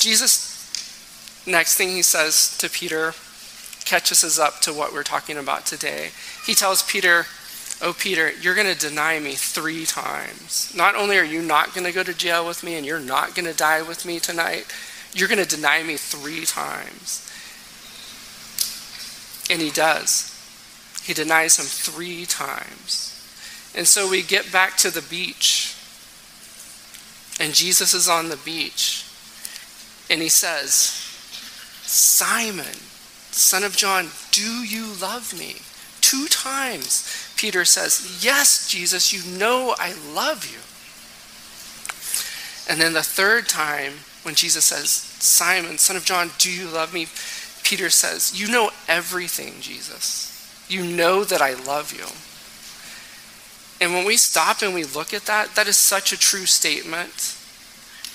Jesus, 0.00 1.42
next 1.48 1.76
thing 1.76 1.88
he 1.88 2.02
says 2.02 2.56
to 2.58 2.70
Peter, 2.70 3.12
catches 3.84 4.22
us 4.22 4.38
up 4.38 4.60
to 4.60 4.72
what 4.72 4.92
we're 4.92 5.02
talking 5.02 5.36
about 5.36 5.66
today. 5.66 6.10
He 6.46 6.54
tells 6.54 6.84
Peter, 6.84 7.26
Oh, 7.82 7.92
Peter, 7.92 8.32
you're 8.40 8.54
going 8.54 8.72
to 8.72 8.78
deny 8.78 9.18
me 9.18 9.32
three 9.32 9.84
times. 9.84 10.72
Not 10.74 10.94
only 10.94 11.18
are 11.18 11.24
you 11.24 11.42
not 11.42 11.74
going 11.74 11.86
to 11.86 11.92
go 11.92 12.02
to 12.02 12.14
jail 12.14 12.46
with 12.46 12.62
me 12.62 12.76
and 12.76 12.86
you're 12.86 13.00
not 13.00 13.34
going 13.34 13.44
to 13.44 13.54
die 13.54 13.82
with 13.82 14.06
me 14.06 14.18
tonight, 14.18 14.72
you're 15.12 15.28
going 15.28 15.44
to 15.44 15.56
deny 15.56 15.82
me 15.82 15.96
three 15.96 16.46
times. 16.46 17.25
And 19.50 19.60
he 19.60 19.70
does. 19.70 20.32
He 21.04 21.14
denies 21.14 21.58
him 21.58 21.66
three 21.66 22.26
times. 22.26 23.12
And 23.76 23.86
so 23.86 24.08
we 24.08 24.22
get 24.22 24.50
back 24.50 24.76
to 24.78 24.90
the 24.90 25.02
beach. 25.02 25.76
And 27.38 27.54
Jesus 27.54 27.94
is 27.94 28.08
on 28.08 28.28
the 28.28 28.38
beach. 28.38 29.04
And 30.10 30.22
he 30.22 30.28
says, 30.28 30.70
Simon, 31.82 32.74
son 33.30 33.62
of 33.62 33.76
John, 33.76 34.08
do 34.32 34.64
you 34.64 34.92
love 35.00 35.38
me? 35.38 35.56
Two 36.00 36.26
times, 36.26 37.32
Peter 37.36 37.64
says, 37.64 38.24
Yes, 38.24 38.68
Jesus, 38.68 39.12
you 39.12 39.38
know 39.38 39.74
I 39.78 39.94
love 40.14 40.46
you. 40.46 40.58
And 42.68 42.80
then 42.80 42.94
the 42.94 43.02
third 43.02 43.48
time, 43.48 43.92
when 44.22 44.34
Jesus 44.34 44.64
says, 44.64 44.88
Simon, 44.88 45.78
son 45.78 45.96
of 45.96 46.04
John, 46.04 46.30
do 46.38 46.50
you 46.50 46.68
love 46.68 46.92
me? 46.92 47.06
Peter 47.66 47.90
says, 47.90 48.40
You 48.40 48.46
know 48.46 48.70
everything, 48.86 49.54
Jesus. 49.60 50.32
You 50.68 50.84
know 50.84 51.24
that 51.24 51.42
I 51.42 51.54
love 51.54 51.92
you. 51.92 52.06
And 53.84 53.92
when 53.92 54.06
we 54.06 54.16
stop 54.16 54.62
and 54.62 54.72
we 54.72 54.84
look 54.84 55.12
at 55.12 55.26
that, 55.26 55.56
that 55.56 55.66
is 55.66 55.76
such 55.76 56.12
a 56.12 56.16
true 56.16 56.46
statement. 56.46 57.36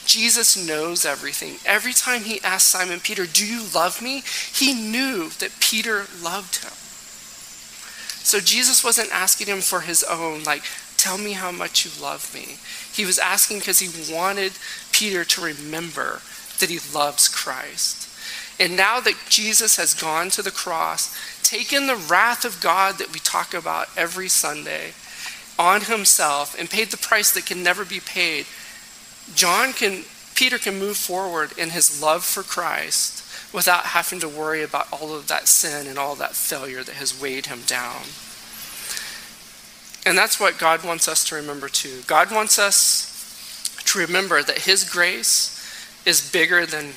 Jesus 0.06 0.56
knows 0.56 1.06
everything. 1.06 1.58
Every 1.66 1.92
time 1.92 2.22
he 2.22 2.40
asked 2.46 2.70
Simon 2.70 3.02
Peter, 3.02 3.26
Do 3.26 3.46
you 3.46 3.66
love 3.76 4.02
me? 4.02 4.24
He 4.54 4.74
knew 4.74 5.28
that 5.40 5.60
Peter 5.60 6.06
loved 6.24 6.64
him. 6.64 6.72
So 8.24 8.40
Jesus 8.40 8.86
wasn't 8.86 9.12
asking 9.12 9.48
him 9.48 9.60
for 9.60 9.82
his 9.82 10.02
own, 10.02 10.44
like, 10.44 10.64
tell 10.96 11.18
me 11.18 11.34
how 11.34 11.52
much 11.52 11.84
you 11.84 11.92
love 12.02 12.34
me. 12.34 12.56
He 12.94 13.06
was 13.06 13.20
asking 13.20 13.60
because 13.60 13.80
he 13.80 14.14
wanted 14.14 14.54
Peter 14.94 15.26
to 15.26 15.42
remember 15.42 16.22
that 16.60 16.70
he 16.70 16.80
loves 16.94 17.28
Christ. 17.28 18.08
And 18.60 18.76
now 18.78 19.00
that 19.00 19.16
Jesus 19.30 19.78
has 19.78 19.94
gone 19.94 20.30
to 20.32 20.42
the 20.42 20.52
cross, 20.52 21.18
taken 21.42 21.88
the 21.88 21.96
wrath 21.96 22.46
of 22.46 22.62
God 22.62 22.98
that 23.00 23.12
we 23.12 23.20
talk 23.20 23.54
about 23.54 23.88
every 23.98 24.28
Sunday 24.28 24.92
on 25.58 25.82
himself 25.82 26.58
and 26.60 26.70
paid 26.70 26.90
the 26.90 26.98
price 26.98 27.32
that 27.34 27.46
can 27.46 27.64
never 27.64 27.86
be 27.86 28.00
paid, 28.00 28.46
John 29.34 29.74
can 29.74 30.04
Peter 30.36 30.58
can 30.58 30.80
move 30.80 30.98
forward 30.98 31.56
in 31.56 31.70
his 31.70 32.02
love 32.02 32.24
for 32.24 32.42
Christ 32.42 33.54
without 33.54 33.84
having 33.88 34.20
to 34.22 34.28
worry 34.28 34.64
about 34.64 34.92
all 34.92 35.14
of 35.14 35.28
that 35.28 35.48
sin 35.48 35.86
and 35.86 36.00
all 36.00 36.16
that 36.16 36.34
failure 36.34 36.84
that 36.84 36.96
has 36.96 37.20
weighed 37.20 37.46
him 37.46 37.62
down. 37.68 38.02
And 40.04 40.18
that's 40.18 40.40
what 40.40 40.58
God 40.58 40.84
wants 40.84 41.08
us 41.08 41.24
to 41.26 41.36
remember 41.36 41.70
too. 41.70 42.02
God 42.08 42.32
wants 42.32 42.58
us 42.58 43.12
to 43.86 44.00
remember 44.00 44.42
that 44.42 44.60
his 44.60 44.90
grace 44.90 45.58
is 46.06 46.32
bigger 46.32 46.66
than 46.66 46.94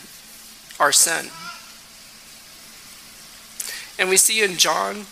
our 0.81 0.93
sin. 0.93 1.29
And 3.99 4.09
we 4.09 4.17
see 4.17 4.43
in 4.43 4.57
John 4.57 5.07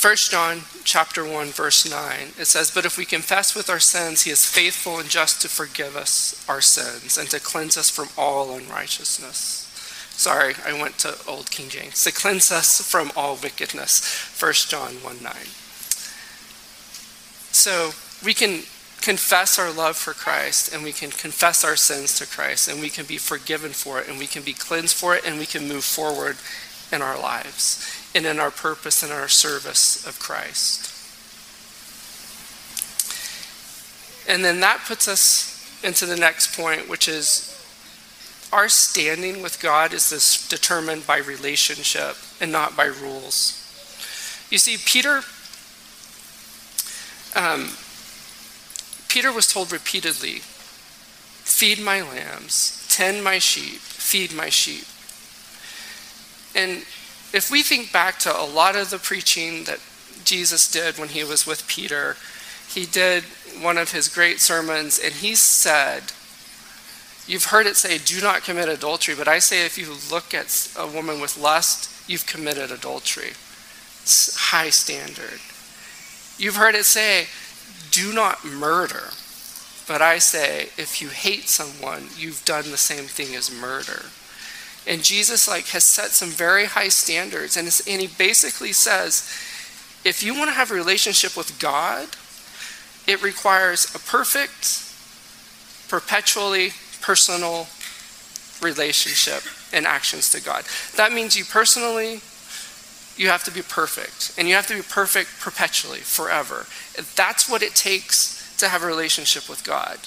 1 0.00 0.16
John 0.30 0.62
chapter 0.82 1.28
1 1.28 1.48
verse 1.48 1.88
9 1.88 2.28
it 2.38 2.46
says 2.46 2.70
but 2.70 2.86
if 2.86 2.96
we 2.96 3.04
confess 3.04 3.54
with 3.54 3.68
our 3.68 3.78
sins 3.78 4.22
he 4.22 4.30
is 4.30 4.46
faithful 4.46 4.98
and 4.98 5.10
just 5.10 5.42
to 5.42 5.48
forgive 5.48 5.94
us 5.94 6.42
our 6.48 6.62
sins 6.62 7.18
and 7.18 7.28
to 7.28 7.38
cleanse 7.38 7.76
us 7.76 7.90
from 7.90 8.08
all 8.16 8.56
unrighteousness. 8.56 9.66
Sorry, 10.20 10.54
I 10.66 10.78
went 10.78 10.98
to 10.98 11.16
old 11.26 11.50
King 11.50 11.68
James. 11.68 12.04
To 12.04 12.12
cleanse 12.12 12.52
us 12.52 12.82
from 12.82 13.10
all 13.16 13.38
wickedness. 13.42 14.04
1 14.38 14.52
John 14.68 14.92
1 15.02 15.22
9. 15.22 15.32
So 17.52 17.92
we 18.24 18.34
can 18.34 18.64
confess 19.00 19.58
our 19.58 19.72
love 19.72 19.96
for 19.96 20.12
Christ 20.12 20.74
and 20.74 20.82
we 20.82 20.92
can 20.92 21.10
confess 21.10 21.64
our 21.64 21.76
sins 21.76 22.18
to 22.18 22.26
Christ 22.26 22.68
and 22.68 22.80
we 22.80 22.90
can 22.90 23.06
be 23.06 23.16
forgiven 23.16 23.72
for 23.72 24.00
it 24.00 24.08
and 24.08 24.18
we 24.18 24.26
can 24.26 24.42
be 24.42 24.52
cleansed 24.52 24.94
for 24.94 25.14
it 25.14 25.24
and 25.24 25.38
we 25.38 25.46
can 25.46 25.66
move 25.66 25.84
forward 25.84 26.36
in 26.92 27.02
our 27.02 27.18
lives 27.18 28.10
and 28.14 28.26
in 28.26 28.38
our 28.38 28.50
purpose 28.50 29.02
and 29.02 29.12
our 29.12 29.28
service 29.28 30.06
of 30.06 30.18
Christ. 30.18 30.96
And 34.28 34.44
then 34.44 34.60
that 34.60 34.84
puts 34.86 35.08
us 35.08 35.82
into 35.82 36.06
the 36.06 36.16
next 36.16 36.56
point, 36.56 36.88
which 36.88 37.08
is 37.08 37.50
our 38.52 38.68
standing 38.68 39.42
with 39.42 39.60
God 39.62 39.92
is 39.92 40.10
this 40.10 40.48
determined 40.48 41.06
by 41.06 41.18
relationship 41.18 42.16
and 42.40 42.50
not 42.50 42.76
by 42.76 42.84
rules. 42.84 43.56
You 44.50 44.58
see, 44.58 44.76
Peter, 44.84 45.22
um, 47.36 47.70
Peter 49.08 49.30
was 49.30 49.46
told 49.46 49.70
repeatedly, 49.70 50.42
"Feed 51.44 51.78
my 51.78 52.00
lambs, 52.00 52.84
tend 52.88 53.22
my 53.22 53.38
sheep, 53.38 53.80
feed 53.80 54.32
my 54.32 54.50
sheep." 54.50 54.86
And 56.54 56.82
if 57.32 57.50
we 57.50 57.62
think 57.62 57.92
back 57.92 58.18
to 58.20 58.36
a 58.36 58.44
lot 58.44 58.76
of 58.76 58.90
the 58.90 58.98
preaching 58.98 59.64
that 59.64 59.80
Jesus 60.24 60.70
did 60.70 60.98
when 60.98 61.08
he 61.08 61.24
was 61.24 61.46
with 61.46 61.66
Peter, 61.66 62.16
he 62.68 62.86
did 62.86 63.24
one 63.60 63.78
of 63.78 63.92
his 63.92 64.08
great 64.08 64.40
sermons, 64.40 64.98
and 64.98 65.14
he 65.14 65.34
said, 65.34 66.12
You've 67.26 67.46
heard 67.46 67.66
it 67.66 67.76
say, 67.76 67.98
do 67.98 68.20
not 68.20 68.42
commit 68.42 68.68
adultery, 68.68 69.14
but 69.14 69.28
I 69.28 69.38
say 69.38 69.64
if 69.64 69.78
you 69.78 69.94
look 70.10 70.34
at 70.34 70.72
a 70.76 70.84
woman 70.84 71.20
with 71.20 71.38
lust, 71.38 72.08
you've 72.08 72.26
committed 72.26 72.72
adultery. 72.72 73.30
It's 74.02 74.34
high 74.36 74.70
standard. 74.70 75.38
You've 76.38 76.56
heard 76.56 76.74
it 76.74 76.86
say, 76.86 77.26
do 77.92 78.12
not 78.12 78.44
murder, 78.44 79.10
but 79.86 80.02
I 80.02 80.18
say 80.18 80.70
if 80.76 81.00
you 81.00 81.08
hate 81.08 81.48
someone, 81.48 82.08
you've 82.16 82.44
done 82.44 82.70
the 82.70 82.76
same 82.76 83.04
thing 83.04 83.36
as 83.36 83.48
murder. 83.48 84.06
And 84.86 85.04
Jesus 85.04 85.46
like 85.46 85.68
has 85.68 85.84
set 85.84 86.10
some 86.10 86.30
very 86.30 86.64
high 86.64 86.88
standards 86.88 87.56
and, 87.56 87.66
and 87.86 88.00
he 88.00 88.08
basically 88.08 88.72
says 88.72 89.28
if 90.04 90.22
you 90.22 90.34
want 90.34 90.48
to 90.48 90.54
have 90.54 90.70
a 90.70 90.74
relationship 90.74 91.36
with 91.36 91.58
God, 91.60 92.08
it 93.06 93.22
requires 93.22 93.94
a 93.94 93.98
perfect, 93.98 94.86
perpetually 95.88 96.70
personal 97.02 97.66
relationship 98.62 99.42
and 99.72 99.86
actions 99.86 100.30
to 100.30 100.42
God. 100.42 100.64
That 100.96 101.12
means 101.12 101.36
you 101.36 101.44
personally, 101.44 102.20
you 103.16 103.28
have 103.28 103.44
to 103.44 103.50
be 103.50 103.62
perfect. 103.62 104.38
And 104.38 104.48
you 104.48 104.54
have 104.54 104.66
to 104.68 104.74
be 104.74 104.82
perfect 104.82 105.40
perpetually, 105.40 106.00
forever. 106.00 106.66
That's 107.16 107.48
what 107.48 107.62
it 107.62 107.74
takes 107.74 108.56
to 108.58 108.68
have 108.68 108.82
a 108.82 108.86
relationship 108.86 109.48
with 109.48 109.64
God. 109.64 109.98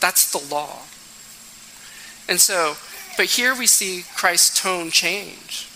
That's 0.00 0.30
the 0.32 0.54
law. 0.54 0.82
And 2.28 2.40
so 2.40 2.74
but 3.16 3.26
here 3.26 3.54
we 3.56 3.66
see 3.66 4.04
Christ's 4.14 4.60
tone 4.60 4.90
change 4.90 5.68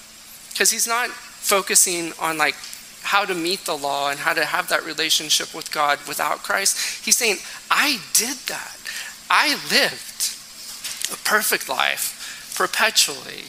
because 0.50 0.70
he's 0.70 0.86
not 0.86 1.08
focusing 1.08 2.12
on 2.20 2.36
like 2.36 2.54
how 3.02 3.24
to 3.24 3.34
meet 3.34 3.60
the 3.64 3.76
law 3.76 4.10
and 4.10 4.20
how 4.20 4.34
to 4.34 4.44
have 4.44 4.68
that 4.68 4.84
relationship 4.84 5.54
with 5.54 5.72
God 5.72 5.98
without 6.06 6.42
Christ. 6.42 7.04
He's 7.04 7.16
saying, 7.16 7.36
I 7.70 7.98
did 8.12 8.36
that. 8.48 8.76
I 9.30 9.54
lived 9.70 10.36
a 11.12 11.16
perfect 11.24 11.68
life 11.68 12.54
perpetually. 12.56 13.44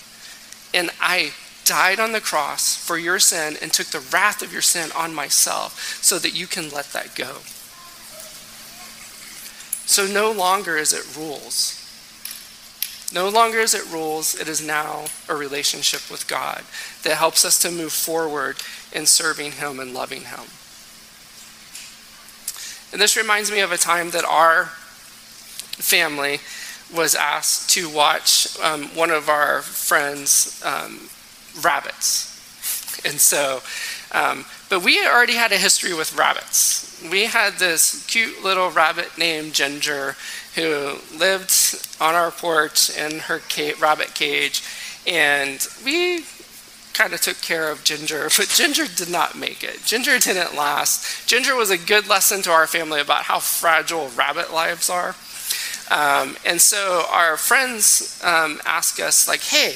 And 0.73 0.89
I 1.01 1.33
died 1.65 1.99
on 1.99 2.11
the 2.11 2.21
cross 2.21 2.75
for 2.75 2.97
your 2.97 3.19
sin 3.19 3.57
and 3.61 3.71
took 3.71 3.87
the 3.87 3.99
wrath 4.11 4.41
of 4.41 4.53
your 4.53 4.61
sin 4.61 4.89
on 4.95 5.13
myself 5.13 5.99
so 6.01 6.17
that 6.19 6.33
you 6.33 6.47
can 6.47 6.69
let 6.69 6.85
that 6.93 7.13
go. 7.15 7.39
So 9.85 10.07
no 10.07 10.31
longer 10.31 10.77
is 10.77 10.93
it 10.93 11.17
rules. 11.17 11.80
No 13.13 13.27
longer 13.27 13.59
is 13.59 13.73
it 13.73 13.91
rules, 13.91 14.35
it 14.35 14.47
is 14.47 14.65
now 14.65 15.05
a 15.27 15.35
relationship 15.35 16.09
with 16.09 16.27
God 16.27 16.63
that 17.03 17.17
helps 17.17 17.43
us 17.43 17.59
to 17.59 17.71
move 17.71 17.91
forward 17.91 18.57
in 18.93 19.05
serving 19.05 19.53
Him 19.53 19.79
and 19.79 19.93
loving 19.93 20.21
Him. 20.21 20.45
And 22.91 23.01
this 23.01 23.17
reminds 23.17 23.51
me 23.51 23.59
of 23.59 23.71
a 23.71 23.77
time 23.77 24.11
that 24.11 24.25
our 24.25 24.65
family 25.75 26.39
was 26.93 27.15
asked 27.15 27.69
to 27.71 27.89
watch 27.89 28.57
um, 28.59 28.83
one 28.95 29.11
of 29.11 29.29
our 29.29 29.61
friends' 29.61 30.61
um, 30.65 31.09
rabbits. 31.61 32.27
And 33.05 33.19
so, 33.19 33.61
um, 34.11 34.45
but 34.69 34.83
we 34.83 35.05
already 35.05 35.33
had 35.33 35.51
a 35.51 35.57
history 35.57 35.93
with 35.93 36.15
rabbits. 36.17 37.01
We 37.09 37.25
had 37.25 37.53
this 37.53 38.05
cute 38.05 38.43
little 38.43 38.69
rabbit 38.69 39.17
named 39.17 39.53
Ginger 39.53 40.15
who 40.55 40.97
lived 41.17 41.51
on 41.99 42.15
our 42.15 42.31
porch 42.31 42.95
in 42.95 43.19
her 43.19 43.41
rabbit 43.79 44.13
cage, 44.13 44.63
and 45.07 45.65
we 45.83 46.23
kind 46.93 47.13
of 47.13 47.21
took 47.21 47.41
care 47.41 47.71
of 47.71 47.83
Ginger, 47.83 48.23
but 48.37 48.47
Ginger 48.49 48.85
did 48.87 49.09
not 49.09 49.37
make 49.37 49.63
it. 49.63 49.83
Ginger 49.83 50.19
didn't 50.19 50.55
last. 50.55 51.27
Ginger 51.27 51.55
was 51.55 51.69
a 51.69 51.77
good 51.77 52.07
lesson 52.07 52.41
to 52.43 52.51
our 52.51 52.67
family 52.67 53.01
about 53.01 53.23
how 53.23 53.39
fragile 53.39 54.09
rabbit 54.09 54.53
lives 54.53 54.89
are. 54.89 55.15
Um, 55.89 56.37
and 56.45 56.61
so 56.61 57.03
our 57.11 57.35
friends 57.37 58.21
um, 58.23 58.61
ask 58.65 58.99
us, 58.99 59.27
like, 59.27 59.41
hey, 59.41 59.75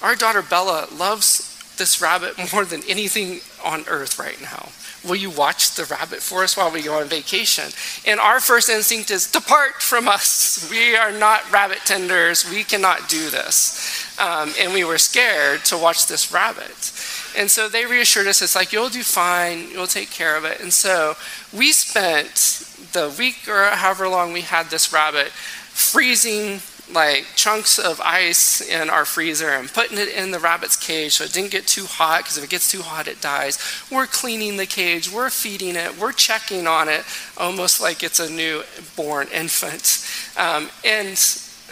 our 0.00 0.14
daughter 0.14 0.42
Bella 0.42 0.86
loves 0.92 1.48
this 1.76 2.00
rabbit 2.00 2.36
more 2.52 2.64
than 2.64 2.82
anything 2.88 3.40
on 3.64 3.84
earth 3.88 4.18
right 4.18 4.40
now? 4.40 4.68
Will 5.06 5.16
you 5.16 5.30
watch 5.30 5.74
the 5.74 5.84
rabbit 5.84 6.20
for 6.20 6.42
us 6.42 6.56
while 6.56 6.70
we 6.70 6.82
go 6.82 6.98
on 6.98 7.06
vacation? 7.06 7.64
And 8.06 8.18
our 8.18 8.40
first 8.40 8.68
instinct 8.68 9.10
is 9.10 9.30
depart 9.30 9.80
from 9.82 10.08
us. 10.08 10.68
We 10.70 10.96
are 10.96 11.12
not 11.12 11.50
rabbit 11.52 11.78
tenders. 11.84 12.48
We 12.50 12.64
cannot 12.64 13.08
do 13.08 13.30
this. 13.30 14.18
Um, 14.18 14.52
and 14.60 14.72
we 14.72 14.84
were 14.84 14.98
scared 14.98 15.64
to 15.66 15.78
watch 15.78 16.06
this 16.06 16.32
rabbit. 16.32 16.92
And 17.36 17.50
so 17.50 17.68
they 17.68 17.86
reassured 17.86 18.26
us 18.26 18.42
it's 18.42 18.56
like, 18.56 18.72
you'll 18.72 18.88
do 18.88 19.02
fine, 19.02 19.70
you'll 19.70 19.86
take 19.86 20.10
care 20.10 20.36
of 20.36 20.44
it. 20.44 20.60
And 20.60 20.72
so 20.72 21.14
we 21.56 21.72
spent 21.72 22.64
the 22.92 23.14
week 23.18 23.48
or 23.48 23.64
however 23.66 24.08
long 24.08 24.32
we 24.32 24.40
had 24.40 24.66
this 24.70 24.92
rabbit 24.92 25.28
freezing 25.28 26.60
like 26.92 27.26
chunks 27.36 27.78
of 27.78 28.00
ice 28.00 28.60
in 28.60 28.88
our 28.88 29.04
freezer 29.04 29.50
and 29.50 29.72
putting 29.72 29.98
it 29.98 30.08
in 30.08 30.30
the 30.30 30.38
rabbit's 30.38 30.76
cage 30.76 31.12
so 31.12 31.24
it 31.24 31.32
didn't 31.32 31.50
get 31.50 31.66
too 31.66 31.84
hot 31.86 32.20
because 32.20 32.38
if 32.38 32.44
it 32.44 32.50
gets 32.50 32.70
too 32.70 32.82
hot 32.82 33.08
it 33.08 33.20
dies. 33.20 33.58
We're 33.90 34.06
cleaning 34.06 34.56
the 34.56 34.66
cage, 34.66 35.12
we're 35.12 35.30
feeding 35.30 35.76
it, 35.76 35.98
we're 35.98 36.12
checking 36.12 36.66
on 36.66 36.88
it 36.88 37.04
almost 37.36 37.80
like 37.80 38.02
it's 38.02 38.20
a 38.20 38.30
newborn 38.30 39.28
infant. 39.34 40.06
Um, 40.36 40.70
and 40.84 41.18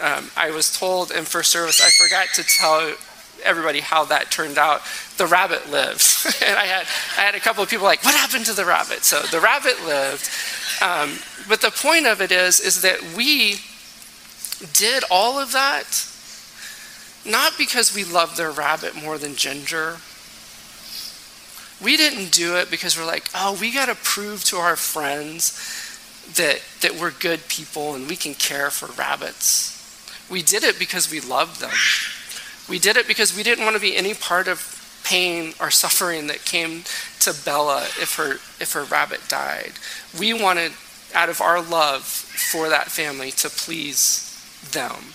um, 0.01 0.29
I 0.37 0.51
was 0.51 0.77
told 0.77 1.11
in 1.11 1.23
first 1.23 1.51
service, 1.51 1.81
I 1.81 1.89
forgot 1.89 2.27
to 2.35 2.43
tell 2.43 2.93
everybody 3.43 3.79
how 3.79 4.05
that 4.05 4.31
turned 4.31 4.57
out. 4.57 4.81
The 5.17 5.25
rabbit 5.25 5.69
lived. 5.71 6.03
and 6.45 6.57
I 6.57 6.65
had, 6.65 6.85
I 7.17 7.21
had 7.21 7.35
a 7.35 7.39
couple 7.39 7.63
of 7.63 7.69
people 7.69 7.85
like, 7.85 8.03
what 8.03 8.13
happened 8.13 8.45
to 8.45 8.53
the 8.53 8.65
rabbit? 8.65 9.03
So 9.03 9.21
the 9.31 9.39
rabbit 9.39 9.83
lived. 9.85 10.29
Um, 10.81 11.17
but 11.47 11.61
the 11.61 11.71
point 11.71 12.05
of 12.05 12.21
it 12.21 12.31
is, 12.31 12.59
is 12.59 12.81
that 12.81 13.01
we 13.15 13.55
did 14.73 15.03
all 15.09 15.39
of 15.39 15.51
that 15.51 16.07
not 17.27 17.57
because 17.57 17.93
we 17.93 18.03
love 18.03 18.37
their 18.37 18.51
rabbit 18.51 18.95
more 18.95 19.17
than 19.17 19.35
Ginger. 19.35 19.97
We 21.83 21.97
didn't 21.97 22.31
do 22.31 22.55
it 22.55 22.71
because 22.71 22.97
we're 22.97 23.05
like, 23.05 23.29
oh, 23.35 23.57
we 23.59 23.73
got 23.73 23.87
to 23.87 23.95
prove 23.95 24.43
to 24.45 24.57
our 24.57 24.75
friends 24.75 25.51
that, 26.35 26.61
that 26.81 26.99
we're 26.99 27.11
good 27.11 27.47
people 27.47 27.95
and 27.95 28.07
we 28.07 28.15
can 28.15 28.33
care 28.33 28.69
for 28.69 28.87
rabbits. 28.93 29.73
We 30.29 30.41
did 30.41 30.63
it 30.63 30.79
because 30.79 31.11
we 31.11 31.19
loved 31.19 31.61
them. 31.61 31.71
We 32.69 32.79
did 32.79 32.97
it 32.97 33.07
because 33.07 33.35
we 33.35 33.43
didn't 33.43 33.63
want 33.63 33.75
to 33.75 33.81
be 33.81 33.95
any 33.95 34.13
part 34.13 34.47
of 34.47 34.73
pain 35.03 35.53
or 35.59 35.71
suffering 35.71 36.27
that 36.27 36.43
came 36.43 36.83
to 37.21 37.33
Bella 37.45 37.83
if 38.01 38.15
her 38.15 38.33
if 38.59 38.73
her 38.73 38.83
rabbit 38.83 39.21
died. 39.29 39.73
We 40.19 40.33
wanted 40.33 40.73
out 41.13 41.29
of 41.29 41.39
our 41.39 41.61
love 41.61 42.03
for 42.03 42.67
that 42.67 42.87
family 42.87 43.31
to 43.31 43.49
please 43.49 44.26
them. 44.71 45.13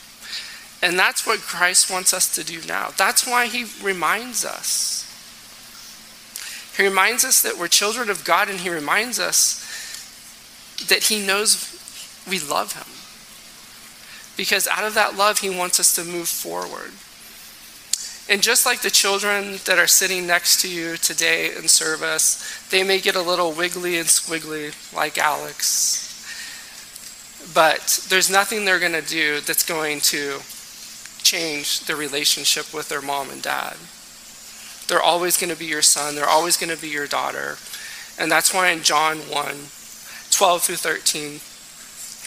And 0.83 0.99
that's 0.99 1.27
what 1.27 1.41
Christ 1.41 1.91
wants 1.91 2.13
us 2.13 2.35
to 2.35 2.45
do 2.45 2.61
now. 2.67 2.91
That's 2.97 3.27
why 3.27 3.47
he 3.47 3.67
reminds 3.83 4.45
us. 4.45 5.09
He 6.77 6.83
reminds 6.83 7.25
us 7.25 7.43
that 7.43 7.59
we're 7.59 7.69
children 7.69 8.11
of 8.11 8.25
God, 8.25 8.49
and 8.49 8.61
he 8.61 8.71
reminds 8.71 9.21
us 9.21 9.61
that 10.89 11.05
he 11.05 11.25
knows 11.25 11.69
we 12.29 12.41
love 12.41 12.73
him. 12.73 12.87
Because 14.37 14.67
out 14.67 14.85
of 14.85 14.95
that 14.95 15.17
love, 15.17 15.39
he 15.39 15.51
wants 15.51 15.79
us 15.79 15.95
to 15.97 16.05
move 16.05 16.29
forward. 16.29 16.93
And 18.29 18.43
just 18.43 18.65
like 18.65 18.81
the 18.81 18.91
children 18.91 19.59
that 19.67 19.79
are 19.79 19.87
sitting 19.87 20.27
next 20.27 20.61
to 20.63 20.69
you 20.69 20.97
today 20.97 21.55
in 21.55 21.69
service, 21.69 22.67
they 22.71 22.83
may 22.83 22.99
get 22.99 23.15
a 23.15 23.21
little 23.21 23.53
wiggly 23.53 23.99
and 23.99 24.09
squiggly 24.09 24.75
like 24.95 25.19
Alex. 25.19 26.12
But 27.55 28.07
there's 28.09 28.31
nothing 28.31 28.65
they're 28.65 28.79
going 28.79 28.93
to 28.93 29.03
do 29.03 29.41
that's 29.41 29.65
going 29.65 30.01
to 30.01 30.41
change 31.23 31.81
their 31.87 31.97
relationship 31.97 32.73
with 32.73 32.89
their 32.89 33.03
mom 33.03 33.31
and 33.31 33.43
dad. 33.43 33.77
They're 34.89 35.03
always 35.03 35.37
going 35.37 35.53
to 35.53 35.59
be 35.59 35.67
your 35.67 35.83
son, 35.83 36.15
they're 36.15 36.29
always 36.29 36.57
going 36.57 36.75
to 36.75 36.81
be 36.81 36.89
your 36.89 37.07
daughter. 37.07 37.57
And 38.19 38.31
that's 38.31 38.53
why 38.53 38.69
in 38.69 38.83
John 38.83 39.19
1 39.19 39.57
12 40.31 40.63
through 40.63 40.77
13, 40.77 41.41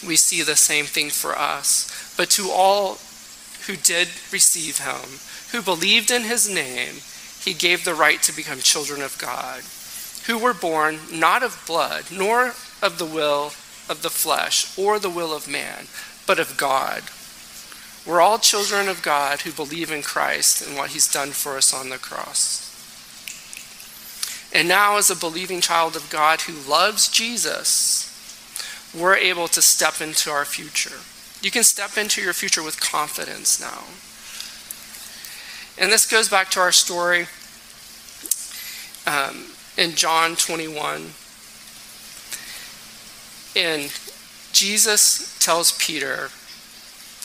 we 0.08 0.16
see 0.16 0.42
the 0.42 0.56
same 0.56 0.84
thing 0.84 1.10
for 1.10 1.36
us. 1.36 2.14
But 2.16 2.30
to 2.30 2.50
all 2.50 2.98
who 3.66 3.76
did 3.76 4.08
receive 4.32 4.78
him, 4.78 5.18
who 5.52 5.60
believed 5.62 6.10
in 6.10 6.22
his 6.22 6.48
name, 6.48 6.96
he 7.40 7.52
gave 7.52 7.84
the 7.84 7.94
right 7.94 8.22
to 8.22 8.34
become 8.34 8.58
children 8.58 9.02
of 9.02 9.18
God, 9.18 9.62
who 10.26 10.38
were 10.38 10.54
born 10.54 10.98
not 11.12 11.42
of 11.42 11.62
blood, 11.66 12.04
nor 12.12 12.54
of 12.82 12.98
the 12.98 13.04
will 13.04 13.52
of 13.88 14.02
the 14.02 14.10
flesh 14.10 14.76
or 14.78 14.98
the 14.98 15.10
will 15.10 15.34
of 15.34 15.48
man, 15.48 15.86
but 16.26 16.38
of 16.38 16.56
God. 16.56 17.02
We're 18.06 18.20
all 18.20 18.38
children 18.38 18.88
of 18.88 19.02
God 19.02 19.40
who 19.40 19.52
believe 19.52 19.90
in 19.90 20.02
Christ 20.02 20.66
and 20.66 20.76
what 20.76 20.90
he's 20.90 21.10
done 21.10 21.30
for 21.30 21.56
us 21.56 21.74
on 21.74 21.88
the 21.88 21.98
cross. 21.98 22.62
And 24.52 24.68
now, 24.68 24.96
as 24.96 25.10
a 25.10 25.16
believing 25.16 25.60
child 25.60 25.96
of 25.96 26.08
God 26.08 26.42
who 26.42 26.70
loves 26.70 27.08
Jesus, 27.08 28.12
we're 28.96 29.16
able 29.16 29.48
to 29.48 29.60
step 29.60 30.00
into 30.00 30.30
our 30.30 30.44
future. 30.44 31.00
You 31.42 31.50
can 31.50 31.64
step 31.64 31.98
into 31.98 32.22
your 32.22 32.32
future 32.32 32.62
with 32.62 32.80
confidence 32.80 33.60
now. 33.60 33.82
And 35.78 35.92
this 35.92 36.10
goes 36.10 36.28
back 36.28 36.48
to 36.50 36.60
our 36.60 36.72
story 36.72 37.26
um, 39.06 39.46
in 39.76 39.94
John 39.94 40.36
21. 40.36 41.10
And 43.56 43.90
Jesus 44.52 45.38
tells 45.40 45.72
Peter, 45.72 46.28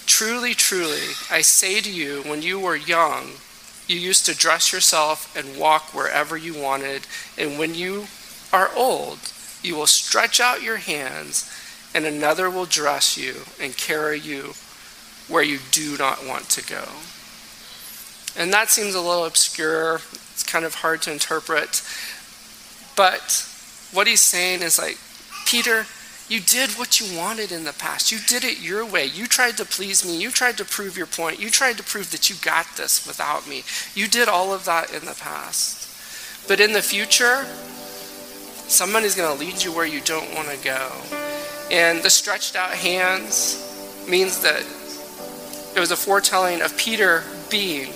Truly, 0.06 0.54
truly, 0.54 1.13
I 1.30 1.41
say 1.41 1.82
to 1.82 1.91
you, 1.91 2.22
when 2.26 2.41
you 2.41 2.60
were 2.60 2.76
young, 2.76 3.34
you 3.88 3.98
used 3.98 4.26
to 4.26 4.36
dress 4.36 4.72
yourself 4.72 5.36
and 5.36 5.60
walk 5.60 5.94
wherever 5.94 6.38
you 6.38 6.60
wanted, 6.60 7.06
and 7.38 7.60
when 7.60 7.76
you 7.76 8.06
are 8.54 8.70
old, 8.76 9.20
you 9.62 9.76
will 9.76 9.88
stretch 9.88 10.39
out 10.39 10.63
your 10.63 10.78
hands, 10.78 11.52
and 11.94 12.06
another 12.06 12.50
will 12.50 12.65
dress 12.65 13.17
you 13.17 13.41
and 13.62 13.76
carry 13.76 14.20
you 14.20 14.54
where 15.28 15.44
you 15.44 15.60
do 15.72 15.98
not 15.98 16.26
want 16.26 16.50
to 16.50 16.65
go. 16.65 16.86
And 18.38 18.54
that 18.54 18.70
seems 18.70 18.96
a 18.96 19.02
little 19.02 19.26
obscure. 19.26 19.96
It's 19.96 20.44
kind 20.44 20.63
of 20.63 20.76
hard 20.76 21.02
to 21.04 21.12
interpret. 21.12 21.84
But 22.96 23.48
what 23.91 24.08
he's 24.08 24.22
saying 24.22 24.62
is 24.62 24.80
like, 24.80 24.98
Peter, 25.46 25.86
you 26.32 26.39
did 26.39 26.70
what 26.72 27.02
you 27.02 27.17
wanted 27.17 27.52
in 27.52 27.65
the 27.65 27.74
past. 27.74 28.10
You 28.10 28.17
did 28.26 28.46
it 28.46 28.62
your 28.62 28.86
way. 28.86 29.06
You 29.06 29.28
tried 29.28 29.58
to 29.58 29.65
please 29.65 30.06
me. 30.06 30.15
You 30.15 30.32
tried 30.32 30.58
to 30.60 30.63
prove 30.63 30.96
your 30.96 31.06
point. 31.06 31.41
You 31.41 31.50
tried 31.50 31.76
to 31.76 31.84
prove 31.84 32.10
that 32.12 32.30
you 32.30 32.38
got 32.41 32.65
this 32.78 33.06
without 33.06 33.50
me. 33.50 33.63
You 33.96 34.08
did 34.08 34.30
all 34.30 34.54
of 34.54 34.63
that 34.63 34.94
in 34.94 35.04
the 35.04 35.13
past. 35.20 36.48
But 36.48 36.62
in 36.62 36.72
the 36.72 36.82
future, 36.82 37.44
somebody's 38.70 39.13
going 39.13 39.38
to 39.38 39.44
lead 39.44 39.62
you 39.62 39.74
where 39.74 39.86
you 39.86 40.00
don't 40.00 40.34
want 40.34 40.48
to 40.48 40.63
go. 40.63 40.94
And 41.70 42.02
the 42.02 42.10
stretched 42.10 42.56
out 42.56 42.72
hands 42.72 43.60
means 44.08 44.39
that 44.39 44.62
it 45.76 45.82
was 45.82 45.91
a 45.91 45.98
foretelling 45.98 46.62
of 46.62 46.78
Peter 46.78 47.26
being 47.50 47.91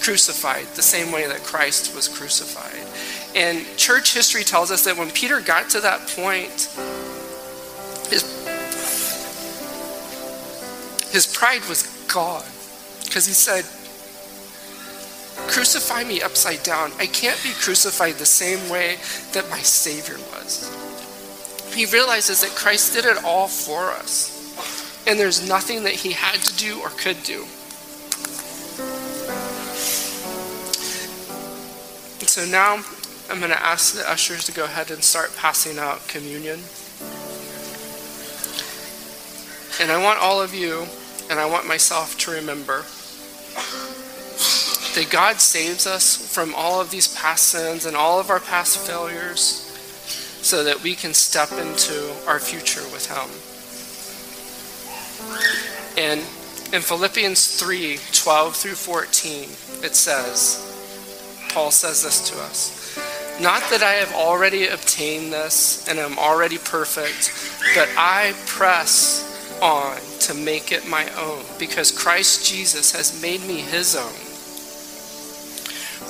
crucified 0.00 0.64
the 0.76 0.82
same 0.82 1.10
way 1.10 1.26
that 1.26 1.42
Christ 1.42 1.96
was 1.96 2.06
crucified. 2.06 2.86
And 3.34 3.66
church 3.76 4.14
history 4.14 4.44
tells 4.44 4.70
us 4.70 4.84
that 4.84 4.96
when 4.96 5.10
Peter 5.10 5.40
got 5.40 5.70
to 5.70 5.80
that 5.80 6.06
point, 6.06 6.68
his, 8.10 8.22
his 11.10 11.26
pride 11.26 11.64
was 11.68 11.82
gone 12.12 12.44
because 13.04 13.26
he 13.26 13.32
said, 13.32 13.64
Crucify 15.48 16.04
me 16.04 16.22
upside 16.22 16.62
down. 16.62 16.92
I 16.98 17.06
can't 17.06 17.42
be 17.42 17.50
crucified 17.52 18.14
the 18.14 18.26
same 18.26 18.68
way 18.70 18.96
that 19.32 19.48
my 19.50 19.58
Savior 19.58 20.18
was. 20.32 20.68
He 21.74 21.86
realizes 21.86 22.42
that 22.42 22.50
Christ 22.50 22.94
did 22.94 23.04
it 23.04 23.24
all 23.24 23.48
for 23.48 23.90
us, 23.90 25.04
and 25.06 25.18
there's 25.18 25.48
nothing 25.48 25.84
that 25.84 25.94
he 25.94 26.12
had 26.12 26.40
to 26.40 26.56
do 26.56 26.80
or 26.80 26.90
could 26.90 27.22
do. 27.22 27.42
And 32.20 32.28
so 32.28 32.44
now 32.46 32.84
I'm 33.30 33.38
going 33.38 33.50
to 33.50 33.62
ask 33.62 33.94
the 33.94 34.08
ushers 34.10 34.44
to 34.46 34.52
go 34.52 34.64
ahead 34.64 34.90
and 34.90 35.02
start 35.02 35.34
passing 35.36 35.78
out 35.78 36.06
communion. 36.08 36.60
And 39.80 39.90
I 39.90 40.02
want 40.02 40.20
all 40.20 40.42
of 40.42 40.54
you, 40.54 40.84
and 41.30 41.40
I 41.40 41.46
want 41.46 41.66
myself 41.66 42.18
to 42.18 42.30
remember 42.30 42.84
that 44.94 45.08
God 45.10 45.40
saves 45.40 45.86
us 45.86 46.34
from 46.34 46.54
all 46.54 46.82
of 46.82 46.90
these 46.90 47.14
past 47.14 47.48
sins 47.48 47.86
and 47.86 47.96
all 47.96 48.20
of 48.20 48.28
our 48.28 48.40
past 48.40 48.76
failures 48.78 49.66
so 50.42 50.64
that 50.64 50.82
we 50.82 50.94
can 50.94 51.14
step 51.14 51.50
into 51.52 52.14
our 52.26 52.38
future 52.38 52.82
with 52.92 53.06
Him. 53.08 53.30
And 55.96 56.20
in 56.74 56.82
Philippians 56.82 57.58
3 57.58 57.98
12 58.12 58.56
through 58.56 58.74
14, 58.74 59.44
it 59.82 59.94
says, 59.94 60.66
Paul 61.54 61.70
says 61.70 62.02
this 62.02 62.28
to 62.30 62.38
us 62.42 63.40
Not 63.40 63.62
that 63.70 63.82
I 63.82 63.92
have 63.92 64.12
already 64.12 64.66
obtained 64.68 65.32
this 65.32 65.88
and 65.88 65.98
am 65.98 66.18
already 66.18 66.58
perfect, 66.58 67.32
but 67.74 67.88
I 67.96 68.34
press 68.44 69.30
on 69.62 69.98
to 70.20 70.34
make 70.34 70.72
it 70.72 70.88
my 70.88 71.08
own 71.16 71.44
because 71.58 71.90
Christ 71.90 72.46
Jesus 72.46 72.92
has 72.92 73.20
made 73.20 73.40
me 73.42 73.60
his 73.60 73.96
own. 73.96 74.30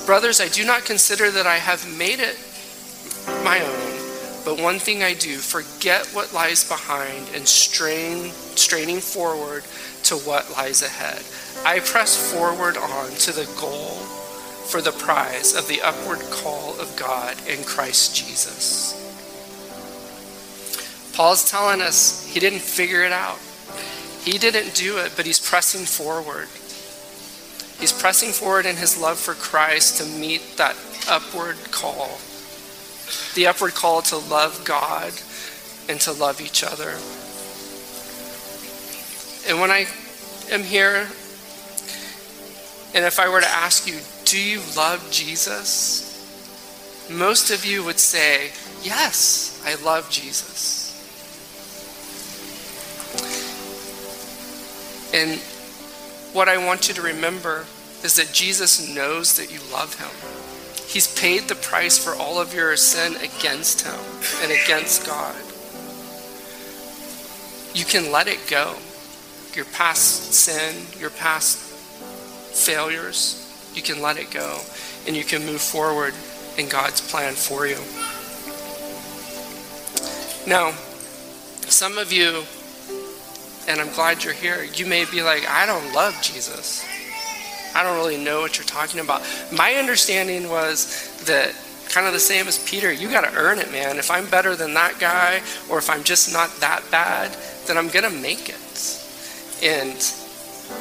Brothers, 0.06 0.40
I 0.40 0.48
do 0.48 0.64
not 0.64 0.84
consider 0.84 1.30
that 1.30 1.46
I 1.46 1.56
have 1.56 1.86
made 1.96 2.20
it 2.20 2.38
my 3.44 3.60
own, 3.60 4.44
but 4.44 4.60
one 4.60 4.78
thing 4.78 5.02
I 5.02 5.14
do, 5.14 5.36
forget 5.36 6.06
what 6.08 6.32
lies 6.32 6.68
behind 6.68 7.28
and 7.34 7.46
strain, 7.46 8.30
straining 8.56 9.00
forward 9.00 9.64
to 10.04 10.16
what 10.16 10.50
lies 10.52 10.82
ahead. 10.82 11.22
I 11.64 11.80
press 11.80 12.32
forward 12.32 12.76
on 12.76 13.10
to 13.10 13.32
the 13.32 13.50
goal 13.60 13.98
for 14.70 14.80
the 14.80 14.92
prize 14.92 15.54
of 15.54 15.68
the 15.68 15.82
upward 15.82 16.20
call 16.30 16.78
of 16.80 16.94
God 16.96 17.36
in 17.48 17.62
Christ 17.64 18.16
Jesus. 18.16 19.09
Paul's 21.20 21.44
telling 21.50 21.82
us 21.82 22.26
he 22.26 22.40
didn't 22.40 22.62
figure 22.62 23.04
it 23.04 23.12
out. 23.12 23.38
He 24.24 24.38
didn't 24.38 24.74
do 24.74 24.96
it, 24.96 25.12
but 25.16 25.26
he's 25.26 25.38
pressing 25.38 25.84
forward. 25.84 26.48
He's 27.78 27.92
pressing 27.92 28.30
forward 28.30 28.64
in 28.64 28.76
his 28.76 28.98
love 28.98 29.18
for 29.18 29.34
Christ 29.34 29.98
to 29.98 30.06
meet 30.18 30.56
that 30.56 30.76
upward 31.10 31.58
call. 31.70 32.18
The 33.34 33.48
upward 33.48 33.74
call 33.74 34.00
to 34.00 34.16
love 34.16 34.64
God 34.64 35.12
and 35.90 36.00
to 36.00 36.12
love 36.12 36.40
each 36.40 36.64
other. 36.64 36.92
And 39.46 39.60
when 39.60 39.70
I 39.70 39.84
am 40.50 40.62
here, 40.62 41.06
and 42.94 43.04
if 43.04 43.20
I 43.20 43.28
were 43.28 43.42
to 43.42 43.50
ask 43.50 43.86
you, 43.86 43.98
do 44.24 44.40
you 44.40 44.62
love 44.74 45.06
Jesus? 45.10 46.16
Most 47.10 47.50
of 47.50 47.66
you 47.66 47.84
would 47.84 47.98
say, 47.98 48.52
yes, 48.82 49.62
I 49.66 49.74
love 49.84 50.08
Jesus. 50.08 50.79
And 55.12 55.40
what 56.32 56.48
I 56.48 56.64
want 56.64 56.88
you 56.88 56.94
to 56.94 57.02
remember 57.02 57.66
is 58.04 58.16
that 58.16 58.32
Jesus 58.32 58.94
knows 58.94 59.36
that 59.36 59.52
you 59.52 59.58
love 59.72 59.98
him. 59.98 60.08
He's 60.86 61.12
paid 61.14 61.42
the 61.42 61.54
price 61.54 62.02
for 62.02 62.14
all 62.14 62.40
of 62.40 62.54
your 62.54 62.76
sin 62.76 63.14
against 63.16 63.86
him 63.86 64.00
and 64.42 64.50
against 64.50 65.06
God. 65.06 65.36
You 67.74 67.84
can 67.84 68.10
let 68.10 68.26
it 68.26 68.40
go. 68.48 68.76
Your 69.54 69.64
past 69.66 70.32
sin, 70.32 71.00
your 71.00 71.10
past 71.10 71.58
failures, 71.58 73.70
you 73.74 73.82
can 73.82 74.00
let 74.00 74.16
it 74.16 74.30
go 74.30 74.60
and 75.06 75.16
you 75.16 75.24
can 75.24 75.44
move 75.46 75.60
forward 75.60 76.14
in 76.58 76.68
God's 76.68 77.00
plan 77.00 77.34
for 77.34 77.66
you. 77.66 77.78
Now, 80.46 80.72
some 81.68 81.98
of 81.98 82.12
you 82.12 82.44
and 83.70 83.80
I'm 83.80 83.92
glad 83.94 84.24
you're 84.24 84.34
here. 84.34 84.64
You 84.74 84.86
may 84.86 85.04
be 85.04 85.22
like, 85.22 85.48
I 85.48 85.64
don't 85.64 85.94
love 85.94 86.20
Jesus. 86.20 86.84
I 87.74 87.84
don't 87.84 87.96
really 87.96 88.22
know 88.22 88.40
what 88.40 88.58
you're 88.58 88.66
talking 88.66 89.00
about. 89.00 89.22
My 89.52 89.74
understanding 89.74 90.48
was 90.48 91.24
that 91.26 91.54
kind 91.88 92.06
of 92.06 92.12
the 92.12 92.20
same 92.20 92.48
as 92.48 92.58
Peter, 92.68 92.92
you 92.92 93.08
got 93.10 93.22
to 93.22 93.36
earn 93.36 93.58
it, 93.58 93.70
man. 93.70 93.98
If 93.98 94.10
I'm 94.10 94.28
better 94.28 94.56
than 94.56 94.74
that 94.74 94.98
guy, 94.98 95.40
or 95.70 95.78
if 95.78 95.88
I'm 95.88 96.02
just 96.02 96.32
not 96.32 96.50
that 96.60 96.82
bad, 96.90 97.36
then 97.66 97.78
I'm 97.78 97.88
to 97.88 98.10
make 98.10 98.48
it. 98.48 98.56
And 99.62 99.96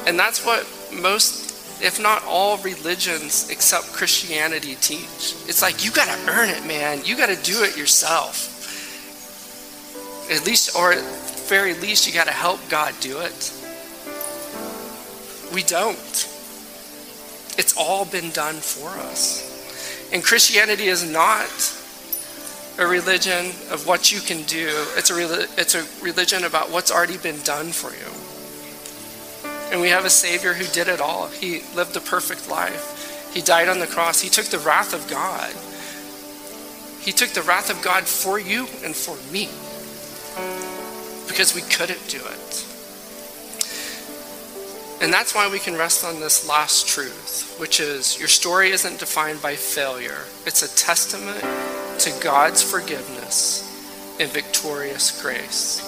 and 0.06 0.18
that's 0.18 0.44
what 0.44 0.66
most 0.92 1.50
if 1.82 2.00
not 2.00 2.22
all 2.26 2.58
religions 2.58 3.48
except 3.50 3.92
Christianity 3.92 4.76
teach. 4.80 5.34
It's 5.48 5.62
like 5.62 5.84
you 5.84 5.90
got 5.90 6.06
to 6.06 6.30
earn 6.30 6.48
it, 6.48 6.66
man. 6.66 7.04
You 7.04 7.16
got 7.16 7.28
to 7.28 7.42
do 7.42 7.62
it 7.62 7.76
yourself. 7.76 8.56
At 10.30 10.46
least 10.46 10.76
or 10.76 10.94
very 11.50 11.74
least, 11.74 12.06
you 12.06 12.14
got 12.14 12.28
to 12.28 12.32
help 12.32 12.60
God 12.68 12.94
do 13.00 13.18
it. 13.18 13.52
We 15.52 15.64
don't. 15.64 15.98
It's 17.58 17.74
all 17.76 18.04
been 18.04 18.30
done 18.30 18.54
for 18.54 18.88
us. 18.88 20.08
And 20.12 20.22
Christianity 20.22 20.84
is 20.84 21.02
not 21.10 21.50
a 22.78 22.86
religion 22.86 23.46
of 23.72 23.84
what 23.84 24.12
you 24.12 24.20
can 24.20 24.44
do. 24.44 24.68
It's 24.96 25.10
a, 25.10 25.48
it's 25.60 25.74
a 25.74 25.84
religion 26.00 26.44
about 26.44 26.70
what's 26.70 26.92
already 26.92 27.18
been 27.18 27.42
done 27.42 27.72
for 27.72 27.90
you. 27.90 28.10
And 29.72 29.80
we 29.80 29.88
have 29.88 30.04
a 30.04 30.10
Savior 30.10 30.54
who 30.54 30.72
did 30.72 30.86
it 30.86 31.00
all. 31.00 31.26
He 31.26 31.62
lived 31.74 31.96
a 31.96 32.00
perfect 32.00 32.48
life. 32.48 33.32
He 33.34 33.42
died 33.42 33.68
on 33.68 33.80
the 33.80 33.88
cross. 33.88 34.20
He 34.20 34.30
took 34.30 34.46
the 34.46 34.60
wrath 34.60 34.94
of 34.94 35.10
God. 35.10 35.52
He 37.04 37.10
took 37.10 37.30
the 37.30 37.42
wrath 37.42 37.70
of 37.70 37.82
God 37.82 38.04
for 38.04 38.38
you 38.38 38.68
and 38.84 38.94
for 38.94 39.16
me 39.32 39.48
because 41.30 41.54
we 41.54 41.62
couldn't 41.62 42.06
do 42.08 42.18
it. 42.18 42.66
And 45.00 45.10
that's 45.10 45.34
why 45.34 45.48
we 45.50 45.58
can 45.58 45.76
rest 45.76 46.04
on 46.04 46.20
this 46.20 46.46
last 46.46 46.86
truth, 46.86 47.56
which 47.58 47.80
is 47.80 48.18
your 48.18 48.28
story 48.28 48.70
isn't 48.70 48.98
defined 48.98 49.40
by 49.40 49.54
failure. 49.54 50.24
It's 50.44 50.62
a 50.62 50.76
testament 50.76 51.40
to 52.00 52.12
God's 52.22 52.62
forgiveness 52.62 53.64
and 54.20 54.30
victorious 54.30 55.22
grace. 55.22 55.86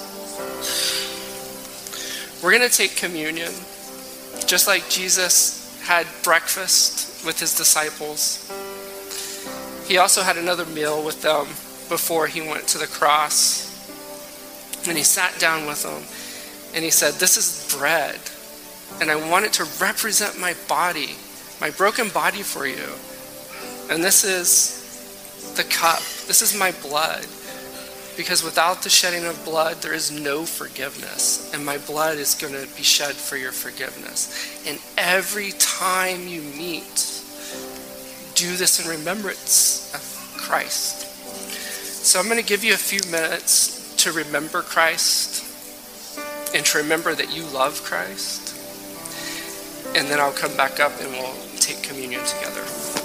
We're 2.41 2.57
going 2.57 2.67
to 2.67 2.75
take 2.75 2.95
communion 2.95 3.51
just 4.47 4.65
like 4.67 4.89
Jesus 4.89 5.79
had 5.83 6.07
breakfast 6.23 7.25
with 7.25 7.39
his 7.39 7.55
disciples. 7.55 8.49
He 9.87 9.97
also 9.97 10.23
had 10.23 10.37
another 10.37 10.65
meal 10.65 11.05
with 11.05 11.21
them 11.21 11.45
before 11.89 12.27
he 12.27 12.41
went 12.41 12.67
to 12.69 12.77
the 12.77 12.87
cross. 12.87 13.72
And 14.87 14.97
he 14.97 15.03
sat 15.03 15.39
down 15.39 15.65
with 15.65 15.83
them 15.83 16.03
and 16.75 16.83
he 16.83 16.91
said, 16.91 17.13
This 17.15 17.37
is 17.37 17.75
bread. 17.77 18.19
And 19.01 19.09
I 19.09 19.29
want 19.29 19.45
it 19.45 19.53
to 19.53 19.65
represent 19.81 20.39
my 20.39 20.55
body, 20.67 21.15
my 21.59 21.69
broken 21.71 22.09
body 22.09 22.43
for 22.43 22.67
you. 22.67 22.89
And 23.89 24.03
this 24.03 24.23
is 24.23 25.53
the 25.55 25.63
cup. 25.63 25.99
This 26.27 26.41
is 26.41 26.57
my 26.57 26.71
blood. 26.81 27.25
Because 28.15 28.43
without 28.43 28.83
the 28.83 28.89
shedding 28.89 29.25
of 29.25 29.43
blood, 29.43 29.77
there 29.77 29.93
is 29.93 30.11
no 30.11 30.45
forgiveness. 30.45 31.51
And 31.53 31.65
my 31.65 31.79
blood 31.79 32.17
is 32.17 32.35
going 32.35 32.53
to 32.53 32.67
be 32.75 32.83
shed 32.83 33.15
for 33.15 33.37
your 33.37 33.51
forgiveness. 33.51 34.63
And 34.67 34.79
every 34.97 35.51
time 35.53 36.27
you 36.27 36.41
meet, 36.41 37.23
do 38.35 38.55
this 38.55 38.83
in 38.83 38.89
remembrance 38.89 39.91
of 39.95 40.37
Christ. 40.37 41.09
So 42.05 42.19
I'm 42.19 42.25
going 42.25 42.39
to 42.39 42.45
give 42.45 42.63
you 42.63 42.73
a 42.73 42.77
few 42.77 42.99
minutes 43.09 43.82
to 44.03 44.11
remember 44.11 44.61
Christ 44.61 45.45
and 46.53 46.65
to 46.65 46.77
remember 46.79 47.15
that 47.15 47.33
you 47.33 47.45
love 47.45 47.81
Christ. 47.83 48.53
And 49.95 50.09
then 50.09 50.19
I'll 50.19 50.33
come 50.33 50.57
back 50.57 50.81
up 50.81 50.91
and 50.99 51.09
we'll 51.11 51.33
take 51.55 51.81
communion 51.83 52.19
together. 52.25 53.02